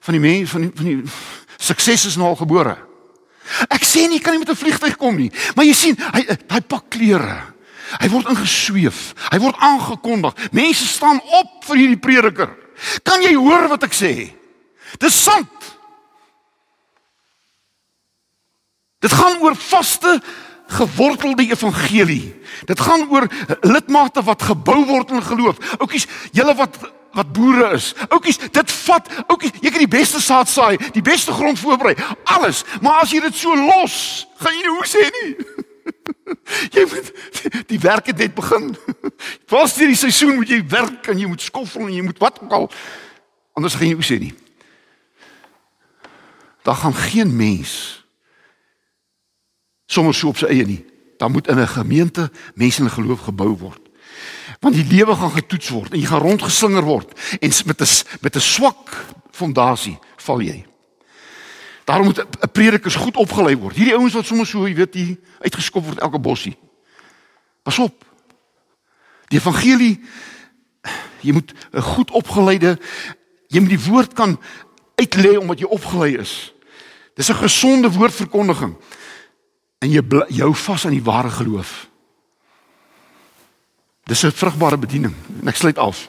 van 0.00 0.12
die 0.12 0.20
mense 0.20 0.52
van 0.52 0.60
die 0.60 0.70
van 0.74 0.84
die 0.84 1.02
sukses 1.56 2.04
is 2.04 2.16
nou 2.16 2.28
al 2.28 2.36
gebore. 2.36 2.76
Ek 3.68 3.84
sê 3.84 4.08
nie 4.08 4.20
kan 4.20 4.32
nie 4.32 4.38
met 4.38 4.50
'n 4.50 4.56
vliegtyg 4.56 4.96
kom 4.96 5.16
nie, 5.16 5.32
maar 5.54 5.64
jy 5.64 5.72
sien, 5.72 5.96
hy 6.12 6.26
hy 6.48 6.60
pak 6.60 6.90
klere. 6.90 7.56
Hy 8.00 8.08
word 8.10 8.28
ingesweef. 8.32 9.14
Hy 9.30 9.38
word 9.38 9.56
aangekondig. 9.62 10.34
Mense 10.52 10.86
staan 10.86 11.20
op 11.22 11.64
vir 11.68 11.76
hierdie 11.76 12.02
prediker. 12.02 12.50
Kan 13.06 13.22
jy 13.22 13.34
hoor 13.38 13.68
wat 13.68 13.86
ek 13.86 13.94
sê? 13.94 14.34
Dis 14.98 15.22
sant. 15.22 15.70
Dit 19.00 19.12
gaan 19.12 19.38
oor 19.44 19.54
vaste 19.54 20.16
gewortelde 20.66 21.48
evangelie. 21.50 22.34
Dit 22.64 22.80
gaan 22.80 23.08
oor 23.10 23.26
lidmate 23.60 24.22
wat 24.22 24.42
gebou 24.42 24.84
word 24.86 25.10
in 25.10 25.22
geloof. 25.22 25.56
Oukies, 25.78 26.06
julle 26.32 26.54
wat 26.54 26.78
wat 27.16 27.32
boere 27.32 27.70
is. 27.72 27.94
Oukies, 28.08 28.38
dit 28.38 28.72
vat 28.72 29.08
oukies, 29.26 29.54
jy 29.64 29.70
kan 29.72 29.80
die 29.80 29.88
beste 29.88 30.20
saad 30.20 30.50
saai, 30.52 30.76
die 30.92 31.02
beste 31.04 31.32
grond 31.32 31.56
voorberei, 31.58 31.94
alles. 32.36 32.60
Maar 32.84 33.06
as 33.06 33.14
jy 33.14 33.22
dit 33.24 33.38
so 33.40 33.56
los, 33.56 34.26
gaan 34.36 34.52
jy 34.52 34.66
nie 34.66 34.74
hoe 34.74 34.90
sê 34.90 35.06
nie. 35.14 35.30
jy 36.76 36.84
moet 36.90 37.12
die 37.72 37.80
werk 37.80 38.10
het 38.12 38.20
net 38.20 38.34
begin. 38.36 38.74
Pas 39.52 39.76
deur 39.78 39.92
die 39.92 39.98
seisoen 39.98 40.36
moet 40.36 40.52
jy 40.52 40.60
werk 40.68 41.08
en 41.08 41.22
jy 41.22 41.30
moet 41.30 41.44
skoffel 41.44 41.86
en 41.86 41.94
jy 41.94 42.04
moet 42.04 42.20
wat 42.20 42.42
ook 42.42 42.52
al 42.52 42.68
anders 43.56 43.78
gaan 43.78 43.88
jy 43.88 43.96
hoe 43.96 44.04
sê 44.04 44.18
nie. 44.20 44.34
Daar 46.66 46.76
gaan 46.82 46.94
geen 46.94 47.30
mens 47.32 47.95
sommer 49.86 50.14
so 50.14 50.28
op 50.28 50.38
sy 50.38 50.46
eie 50.46 50.66
nie. 50.66 50.84
Dan 51.18 51.32
moet 51.32 51.48
in 51.48 51.58
'n 51.58 51.68
gemeente 51.68 52.30
mense 52.54 52.82
in 52.82 52.90
geloof 52.90 53.20
gebou 53.20 53.56
word. 53.56 53.80
Want 54.60 54.74
die 54.74 54.86
lewe 54.86 55.16
gaan 55.16 55.30
getoets 55.30 55.68
word 55.68 55.92
en 55.92 56.00
jy 56.00 56.06
gaan 56.06 56.20
rondgeslinger 56.20 56.82
word 56.82 57.12
en 57.40 57.52
met 57.66 57.80
'n 57.80 57.86
met 58.20 58.36
'n 58.36 58.40
swak 58.40 59.04
fondasie 59.30 59.98
val 60.16 60.40
jy. 60.40 60.64
Daarom 61.84 62.06
moet 62.06 62.18
'n 62.18 62.50
prediker 62.52 62.90
goed 62.90 63.16
opgelei 63.16 63.56
word. 63.56 63.76
Hierdie 63.76 63.94
ouens 63.94 64.12
wat 64.12 64.26
sommer 64.26 64.46
so, 64.46 64.66
jy 64.66 64.74
weet, 64.74 64.94
hier 64.94 65.16
uitgeskop 65.40 65.84
word 65.84 65.98
elke 65.98 66.18
bossie. 66.18 66.56
Pas 67.62 67.78
op. 67.78 68.04
Die 69.28 69.38
evangelie 69.38 70.00
jy 71.20 71.32
moet 71.32 71.52
'n 71.72 71.80
goed 71.80 72.10
opgeleide 72.10 72.78
jy 73.48 73.60
moet 73.60 73.74
die 73.74 73.90
woord 73.90 74.12
kan 74.12 74.40
uitlê 74.94 75.36
omdat 75.38 75.58
jy 75.58 75.66
opgelei 75.66 76.16
is. 76.16 76.52
Dis 77.14 77.28
'n 77.30 77.34
gesonde 77.34 77.90
woordverkondiging 77.90 78.76
en 79.78 79.90
jy 79.90 80.02
jou 80.28 80.54
vas 80.54 80.86
aan 80.86 80.96
die 80.96 81.04
ware 81.04 81.30
geloof. 81.30 81.88
Dis 84.06 84.24
'n 84.24 84.30
vrugbare 84.30 84.78
bediening. 84.78 85.14
En 85.42 85.48
ek 85.48 85.56
sluit 85.56 85.78
af. 85.78 86.08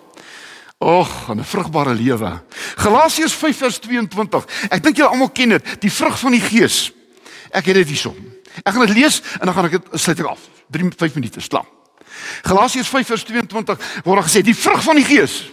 Och, 0.77 1.29
'n 1.29 1.43
vrugbare 1.43 1.93
lewe. 1.93 2.41
Galasiërs 2.75 3.33
5:22. 3.33 4.45
Ek 4.69 4.83
dink 4.83 4.97
julle 4.97 5.09
almal 5.09 5.29
ken 5.29 5.49
dit, 5.49 5.81
die 5.81 5.91
vrug 5.91 6.19
van 6.19 6.31
die 6.31 6.41
Gees. 6.41 6.91
Ek 7.51 7.65
het 7.65 7.75
dit 7.75 7.87
hierso. 7.87 8.15
Ek 8.63 8.73
gaan 8.73 8.85
dit 8.85 8.95
lees 8.95 9.21
en 9.39 9.45
dan 9.45 9.53
gaan 9.53 9.65
ek 9.65 9.71
dit 9.71 9.99
sluit 9.99 10.19
ek 10.19 10.25
af. 10.25 10.39
3 10.69 10.91
5 10.97 11.13
minute 11.15 11.39
slaan. 11.39 11.65
Galasiërs 12.43 12.89
5:22 12.89 14.03
word 14.03 14.25
gesê 14.25 14.41
die 14.41 14.55
vrug 14.55 14.83
van 14.83 14.95
die 14.95 15.05
Gees. 15.05 15.51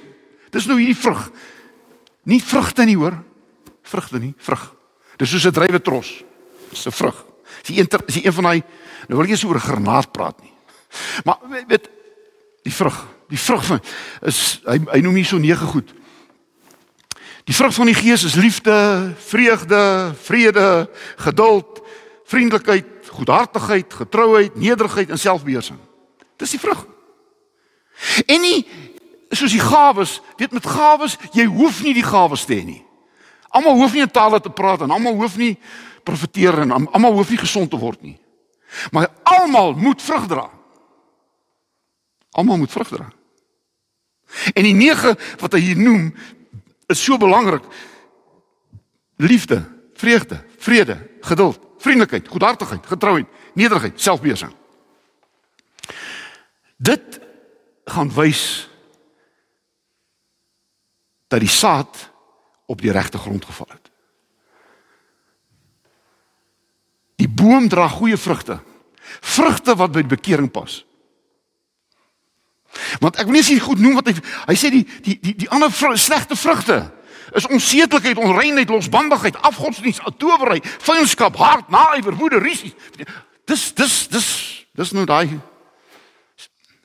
Dis 0.51 0.67
nou 0.67 0.79
hierdie 0.79 0.97
vrug. 0.97 1.31
Nie 2.25 2.43
vrugte 2.43 2.85
nie 2.85 2.97
hoor. 2.97 3.23
Vrugte 3.83 4.19
nie, 4.19 4.35
vrug. 4.39 4.75
Dis 5.17 5.31
soos 5.31 5.45
'n 5.47 5.53
druiwetros. 5.53 6.25
Dis 6.71 6.87
'n 6.87 6.93
vrug. 6.93 7.24
Dis 7.65 7.77
een 7.77 7.89
is 8.07 8.25
een 8.25 8.33
van 8.33 8.51
daai 8.51 8.63
nou 9.09 9.19
wil 9.19 9.25
ek 9.25 9.35
nie 9.35 9.41
so 9.41 9.49
oor 9.49 9.61
granaat 9.61 10.13
praat 10.13 10.41
nie. 10.43 10.53
Maar 11.25 11.65
weet 11.69 11.89
die 12.65 12.73
vrug, 12.73 12.97
die 13.29 13.41
vrug 13.41 13.65
van 13.65 13.81
is 14.23 14.61
hy 14.65 14.79
hy 14.93 15.01
noem 15.05 15.19
hier 15.21 15.29
so 15.29 15.41
nege 15.41 15.67
goed. 15.73 15.93
Die 17.45 17.57
vrug 17.57 17.75
van 17.77 17.91
die 17.91 17.97
gees 17.97 18.25
is 18.25 18.39
liefde, 18.41 19.13
vreugde, 19.27 20.15
vrede, 20.25 20.89
geduld, 21.17 21.83
vriendelikheid, 22.25 22.87
goedhartigheid, 23.09 23.95
getrouheid, 23.95 24.57
nederigheid 24.57 25.11
en 25.11 25.21
selfbeheersing. 25.21 25.79
Dis 26.41 26.57
die 26.57 26.61
vrug. 26.61 26.87
En 28.27 28.41
nie 28.41 28.65
soos 29.35 29.53
die 29.53 29.63
gawes, 29.63 30.21
weet 30.39 30.53
met 30.53 30.67
gawes, 30.67 31.19
jy 31.35 31.45
hoef 31.51 31.83
nie 31.83 31.95
die 31.95 32.07
gawes 32.07 32.47
te 32.47 32.55
hê 32.55 32.65
nie. 32.65 32.84
Almal 33.55 33.79
hoef 33.79 33.95
nie 33.95 34.03
in 34.03 34.11
tale 34.11 34.41
te 34.43 34.51
praat 34.51 34.83
en 34.83 34.91
almal 34.95 35.15
hoef 35.21 35.37
nie 35.39 35.55
profeteer 36.05 36.65
en 36.65 36.75
almal 36.75 37.15
hoef 37.19 37.31
nie 37.31 37.41
gesond 37.41 37.71
te 37.71 37.79
word 37.79 38.03
nie. 38.03 38.17
Maar 38.91 39.13
almal 39.23 39.77
moet 39.79 40.03
vrug 40.03 40.27
dra. 40.31 40.49
Almal 42.35 42.59
moet 42.59 42.73
vrug 42.73 42.91
dra. 42.91 43.07
En 44.55 44.67
die 44.67 44.75
nege 44.75 45.15
wat 45.39 45.55
hy 45.55 45.63
hier 45.63 45.79
noem 45.79 46.11
is 46.91 47.03
so 47.03 47.17
belangrik. 47.21 47.63
Liefde, 49.23 49.63
vreugde, 49.95 50.41
vrede, 50.59 50.99
geduld, 51.23 51.61
vriendelikheid, 51.79 52.29
goedhartigheid, 52.29 52.87
getrouheid, 52.87 53.29
nederigheid, 53.55 54.01
selfbeheersing. 54.01 54.53
Dit 56.77 57.21
gaan 57.85 58.11
wys 58.17 58.67
dat 61.31 61.41
die 61.41 61.51
saad 61.51 62.11
op 62.67 62.81
die 62.81 62.93
regte 62.93 63.19
grond 63.19 63.45
geval 63.45 63.69
het. 63.71 63.91
Die 67.21 67.29
boom 67.29 67.69
dra 67.69 67.89
goeie 67.89 68.17
vrugte. 68.17 68.59
Vrugte 69.21 69.77
wat 69.77 69.93
by 69.93 70.03
bekering 70.09 70.51
pas. 70.51 70.83
Want 72.99 73.21
ek 73.21 73.29
wil 73.29 73.39
nie 73.39 73.47
sê 73.47 73.57
goed 73.63 73.79
noem 73.79 74.01
wat 74.01 74.11
hy 74.11 74.15
hy 74.49 74.57
sê 74.59 74.71
die 74.75 74.83
die 75.05 75.19
die 75.23 75.35
die 75.45 75.51
ander 75.55 75.71
vr, 75.71 75.95
slegte 76.01 76.37
vrugte 76.37 76.81
is 77.35 77.47
onsedelikheid, 77.51 78.19
onreinheid, 78.21 78.71
losbandigheid, 78.71 79.37
afgodsdienst, 79.43 80.03
towery, 80.19 80.61
vyandskap, 80.63 81.37
hart, 81.41 81.71
naaiwer, 81.73 82.15
woede, 82.19 82.39
risie. 82.43 82.75
Dis 83.49 83.73
dis 83.75 83.95
dis 84.13 84.29
dis 84.75 84.93
nou 84.95 85.07
daai 85.09 85.41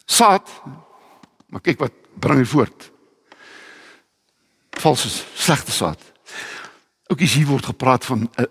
saad. 0.09 0.49
Maar 1.49 1.65
kyk 1.65 1.81
wat 1.85 1.93
bring 2.21 2.41
hy 2.41 2.47
voort. 2.49 2.89
Valse 4.79 5.09
slegte 5.33 5.71
saad. 5.71 5.99
Ook 7.07 7.19
hier 7.19 7.47
word 7.47 7.65
gepraat 7.65 8.05
van 8.05 8.29
'n 8.35 8.47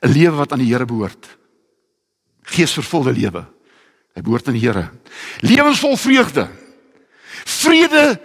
'n 0.00 0.12
lewe 0.12 0.36
wat 0.36 0.52
aan 0.52 0.58
die 0.58 0.72
Here 0.72 0.84
behoort. 0.84 1.38
Geesvervulde 2.42 3.12
lewe. 3.12 3.44
Hy 4.14 4.22
behoort 4.22 4.46
aan 4.46 4.58
die 4.58 4.68
Here. 4.68 4.90
Lewensvol 5.40 5.96
vreugde. 5.96 6.48
Vrede 7.44 8.20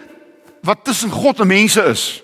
wat 0.62 0.84
tussen 0.84 1.10
God 1.10 1.40
en 1.40 1.48
mense 1.48 1.84
is. 1.84 2.24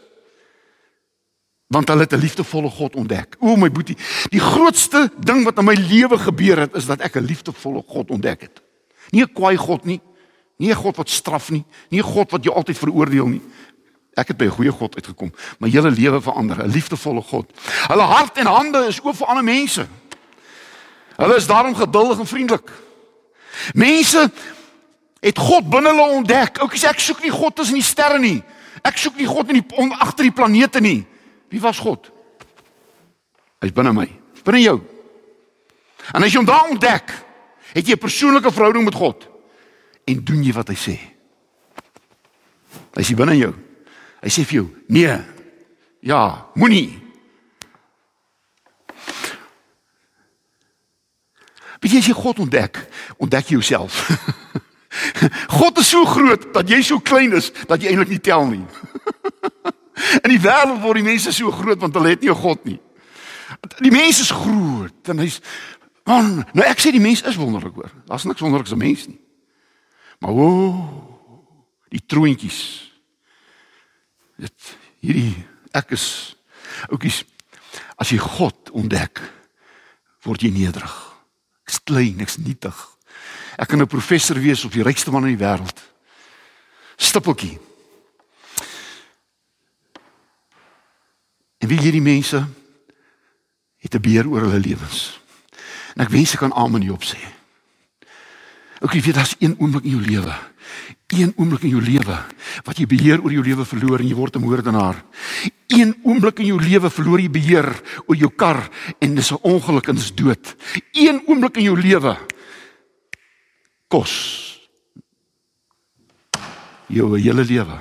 Want 1.68 1.88
hulle 1.88 2.02
het 2.02 2.14
'n 2.14 2.20
liefdevolle 2.20 2.70
God 2.70 2.96
ontdek. 2.96 3.36
O 3.40 3.56
my 3.56 3.72
boetie, 3.72 3.98
die 4.30 4.40
grootste 4.40 5.12
ding 5.20 5.44
wat 5.44 5.58
in 5.58 5.66
my 5.66 5.74
lewe 5.74 6.18
gebeur 6.18 6.58
het 6.58 6.76
is 6.76 6.86
dat 6.86 7.00
ek 7.00 7.16
'n 7.16 7.26
liefdevolle 7.26 7.84
God 7.88 8.10
ontdek 8.10 8.42
het. 8.42 8.62
Nie 9.10 9.24
'n 9.24 9.34
kwaai 9.34 9.58
God 9.58 9.86
nie. 9.86 10.02
Nie 10.58 10.70
'n 10.70 10.76
God 10.76 10.96
wat 10.96 11.10
straf 11.10 11.50
nie, 11.50 11.66
nie 11.90 12.00
'n 12.00 12.06
God 12.06 12.32
wat 12.32 12.44
jou 12.44 12.56
altyd 12.56 12.78
veroordeel 12.78 13.28
nie. 13.28 13.42
Ek 14.14 14.28
het 14.28 14.38
by 14.38 14.46
'n 14.46 14.58
goeie 14.58 14.72
God 14.72 14.96
uitgekom. 14.96 15.32
My 15.60 15.70
hele 15.70 15.92
lewe 15.92 16.22
verander, 16.22 16.64
'n 16.64 16.72
liefdevolle 16.72 17.22
God. 17.22 17.52
Hulle 17.88 18.02
hart 18.02 18.38
en 18.38 18.46
hande 18.46 18.88
is 18.88 19.00
oop 19.04 19.16
vir 19.16 19.28
ander 19.28 19.44
mense. 19.44 19.88
Hulle 21.16 21.36
is 21.36 21.48
daarom 21.48 21.76
geduldig 21.76 22.20
en 22.20 22.28
vriendelik. 22.28 22.70
Mense 23.74 24.32
het 25.20 25.38
God 25.38 25.70
binne 25.70 25.90
hulle 25.90 26.10
ontdek. 26.10 26.58
Oukies, 26.60 26.84
ek 26.84 27.00
soek 27.00 27.22
nie 27.22 27.32
God 27.32 27.56
tussen 27.56 27.76
die 27.76 27.86
sterre 27.86 28.20
nie. 28.20 28.44
Ek 28.82 28.98
soek 28.98 29.16
nie 29.16 29.28
God 29.28 29.50
in 29.50 29.62
die 29.62 29.96
agter 30.00 30.24
die 30.24 30.34
planete 30.34 30.82
nie. 30.82 31.06
Wie 31.50 31.62
was 31.62 31.80
God? 31.80 32.12
Hy's 33.62 33.74
binne 33.76 33.94
my, 33.94 34.08
binne 34.44 34.62
jou. 34.62 34.80
En 36.14 36.24
as 36.24 36.32
jy 36.32 36.38
hom 36.38 36.46
daar 36.46 36.70
ontdek, 36.70 37.12
het 37.74 37.88
jy 37.88 37.94
'n 37.94 38.00
persoonlike 38.00 38.52
verhouding 38.52 38.84
met 38.84 38.96
God 38.96 39.28
en 40.06 40.24
doen 40.24 40.44
jy 40.44 40.54
wat 40.54 40.68
hy 40.68 40.76
sê. 40.76 41.00
Hy 42.96 43.04
sê 43.04 43.16
binne 43.16 43.38
jou. 43.38 43.54
Hy 44.22 44.30
sê 44.30 44.46
vir 44.46 44.62
jou: 44.62 44.68
"Nee. 44.88 45.18
Ja, 46.02 46.48
moenie." 46.56 47.02
Wie 51.82 51.98
jy 51.98 52.14
God 52.14 52.40
ontdek, 52.40 52.78
ontdek 53.18 53.50
jy 53.50 53.58
jouself. 53.58 54.06
God 55.58 55.78
is 55.82 55.90
so 55.90 56.06
groot 56.06 56.54
dat 56.54 56.70
jy 56.70 56.82
so 56.86 57.00
klein 57.00 57.34
is 57.34 57.50
dat 57.66 57.82
jy 57.82 57.90
eintlik 57.90 58.12
nie 58.14 58.22
tel 58.22 58.46
nie. 58.46 58.66
In 60.24 60.30
die 60.30 60.42
wêreld 60.42 60.82
word 60.84 61.00
die 61.00 61.08
mense 61.08 61.34
so 61.34 61.52
groot 61.52 61.82
want 61.82 61.98
hulle 61.98 62.14
het 62.14 62.22
nie 62.22 62.30
'n 62.30 62.38
God 62.38 62.66
nie. 62.66 62.80
Die 63.82 63.92
mens 63.92 64.22
is 64.22 64.32
groot 64.32 65.10
en 65.10 65.18
hy's 65.20 65.42
man, 66.06 66.46
nou 66.54 66.66
ek 66.66 66.80
sê 66.80 66.92
die 66.92 67.02
mens 67.02 67.22
is 67.26 67.36
wonderlik 67.36 67.74
hoor. 67.74 67.92
Daar's 68.06 68.26
niks 68.26 68.42
wonderliks 68.42 68.72
aan 68.72 68.78
mens 68.86 69.08
nie. 69.08 69.20
Maar 70.20 70.32
o, 70.32 70.46
oh, 70.46 70.78
die 71.90 72.06
troontjies. 72.06 72.91
Dit 74.42 74.74
hierdie 75.06 75.36
ek 75.78 75.94
is 75.96 76.36
oukies 76.90 77.22
as 78.02 78.10
jy 78.10 78.18
God 78.22 78.72
ontdek, 78.74 79.22
word 80.26 80.42
jy 80.42 80.50
nederig. 80.54 80.96
Ek's 81.70 81.82
klein, 81.86 82.22
ek's 82.24 82.40
nietig. 82.42 82.78
Ek 83.62 83.70
kan 83.70 83.82
'n 83.82 83.88
professor 83.88 84.36
wees 84.40 84.66
op 84.66 84.74
die 84.74 84.84
rykste 84.84 85.12
man 85.12 85.28
in 85.28 85.38
die 85.38 85.46
wêreld. 85.46 85.78
Stippeltjie. 86.98 87.60
En 91.62 91.68
wie 91.68 91.80
hierdie 91.80 92.02
mense 92.02 92.48
het 93.78 93.94
'n 93.94 94.02
beheer 94.02 94.28
oor 94.28 94.42
hulle 94.42 94.60
lewens. 94.60 95.20
En 95.96 96.02
ek 96.02 96.10
wens 96.10 96.34
ek 96.34 96.40
kan 96.40 96.54
amen 96.54 96.82
hierop 96.82 97.04
sê. 97.04 97.20
Ook 98.80 98.94
jy 98.94 99.02
weet 99.02 99.16
daar's 99.16 99.36
een 99.40 99.56
oomblik 99.60 99.84
in 99.84 99.90
jou 99.90 100.02
lewe. 100.02 100.34
Een 101.08 101.34
oomblik 101.36 101.64
in 101.64 101.70
jou 101.70 101.82
lewe 101.82 102.18
wat 102.64 102.78
jy 102.78 102.86
beheer 102.86 103.22
oor 103.24 103.32
jou 103.32 103.44
lewe 103.44 103.66
verloor 103.66 104.00
en 104.00 104.08
jy 104.08 104.16
word 104.16 104.36
'n 104.36 104.42
moordenaar. 104.42 105.04
Een 105.68 105.96
oomblik 106.04 106.40
in 106.40 106.46
jou 106.46 106.62
lewe 106.62 106.90
verloor 106.90 107.20
jy 107.20 107.30
beheer 107.30 107.82
oor 108.08 108.16
jou 108.16 108.32
kar 108.36 108.70
en 109.00 109.16
dis 109.16 109.32
'n 109.32 109.40
ongeluk 109.42 109.88
en 109.88 109.96
dis 109.96 110.16
dood. 110.16 110.56
Een 110.92 111.22
oomblik 111.28 111.58
in 111.58 111.64
jou 111.64 111.80
lewe 111.80 112.18
kos 113.88 114.52
jou 116.88 117.20
hele 117.20 117.44
lewe. 117.44 117.80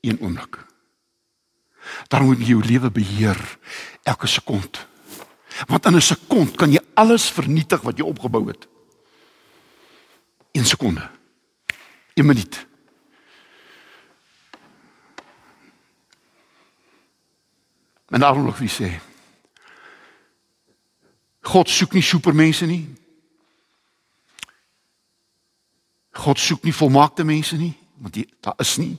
Een 0.00 0.18
oomblik. 0.20 0.66
Daarom 2.08 2.28
moet 2.28 2.42
jy 2.42 2.54
jou 2.54 2.62
lewe 2.62 2.90
beheer 2.90 3.38
elke 4.06 4.26
sekond. 4.26 4.86
Want 5.66 5.86
in 5.86 5.96
'n 5.96 6.00
sekond 6.00 6.56
kan 6.56 6.72
jy 6.72 6.80
alles 6.94 7.30
vernietig 7.30 7.80
wat 7.80 7.98
jy 7.98 8.04
opgebou 8.04 8.46
het. 8.48 8.68
1 10.52 10.64
sekonde. 10.64 11.15
1 12.16 12.26
minuut. 12.26 12.66
En 18.08 18.20
daarom 18.20 18.44
nog 18.44 18.58
wie 18.58 18.70
sê 18.70 19.00
God 21.40 21.68
soek 21.70 21.92
nie 21.92 22.02
supermense 22.02 22.66
nie. 22.66 22.82
God 26.10 26.40
soek 26.40 26.64
nie 26.64 26.74
volmaakte 26.74 27.24
mense 27.24 27.56
nie, 27.56 27.74
want 28.02 28.14
die, 28.16 28.24
daar 28.40 28.56
is 28.58 28.72
nie. 28.82 28.96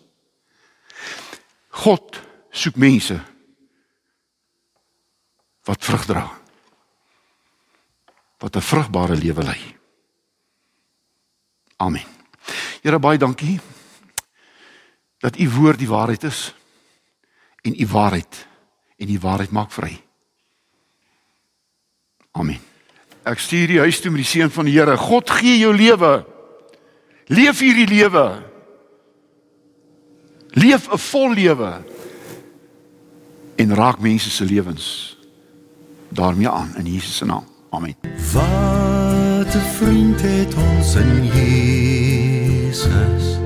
God 1.81 2.21
soek 2.53 2.77
mense 2.79 3.17
wat 5.67 5.83
vrug 5.83 6.05
dra. 6.05 6.27
Wat 8.37 8.55
'n 8.55 8.61
vrugbare 8.61 9.15
lewe 9.15 9.43
lei. 9.43 9.75
Amen. 11.77 12.16
Here 12.87 12.99
baie 13.03 13.19
dankie 13.19 13.57
dat 15.19 15.35
u 15.39 15.49
woord 15.49 15.81
die 15.81 15.89
waarheid 15.89 16.23
is 16.23 16.53
en 17.61 17.73
u 17.75 17.87
waarheid 17.91 18.47
en 18.95 19.09
die 19.09 19.19
waarheid 19.19 19.51
maak 19.51 19.73
vry. 19.75 19.91
Amen. 22.31 22.61
Ek 23.27 23.43
stuur 23.43 23.67
die 23.67 23.81
huis 23.83 23.99
toe 23.99 24.11
met 24.13 24.23
die 24.23 24.29
seën 24.29 24.53
van 24.53 24.69
die 24.69 24.77
Here. 24.77 24.95
God 24.95 25.27
gee 25.35 25.57
jou 25.59 25.73
lewe. 25.75 26.23
Leef 27.27 27.59
hierdie 27.59 27.89
lewe. 27.91 28.25
Leef 30.55 30.87
'n 30.87 30.97
vol 30.97 31.33
lewe 31.33 31.83
en 33.57 33.75
raak 33.75 33.99
mense 33.99 34.29
se 34.29 34.45
lewens 34.45 35.17
daarmee 36.07 36.49
aan 36.49 36.71
in 36.77 36.85
Jesus 36.85 37.17
se 37.17 37.25
naam. 37.25 37.43
Amen. 37.69 37.95
Wat 38.31 39.55
'n 39.55 39.67
vriend 39.75 40.21
het 40.21 40.53
ons 40.55 40.95
in 40.95 41.25
Jesus. 41.25 42.16
faces 42.85 43.36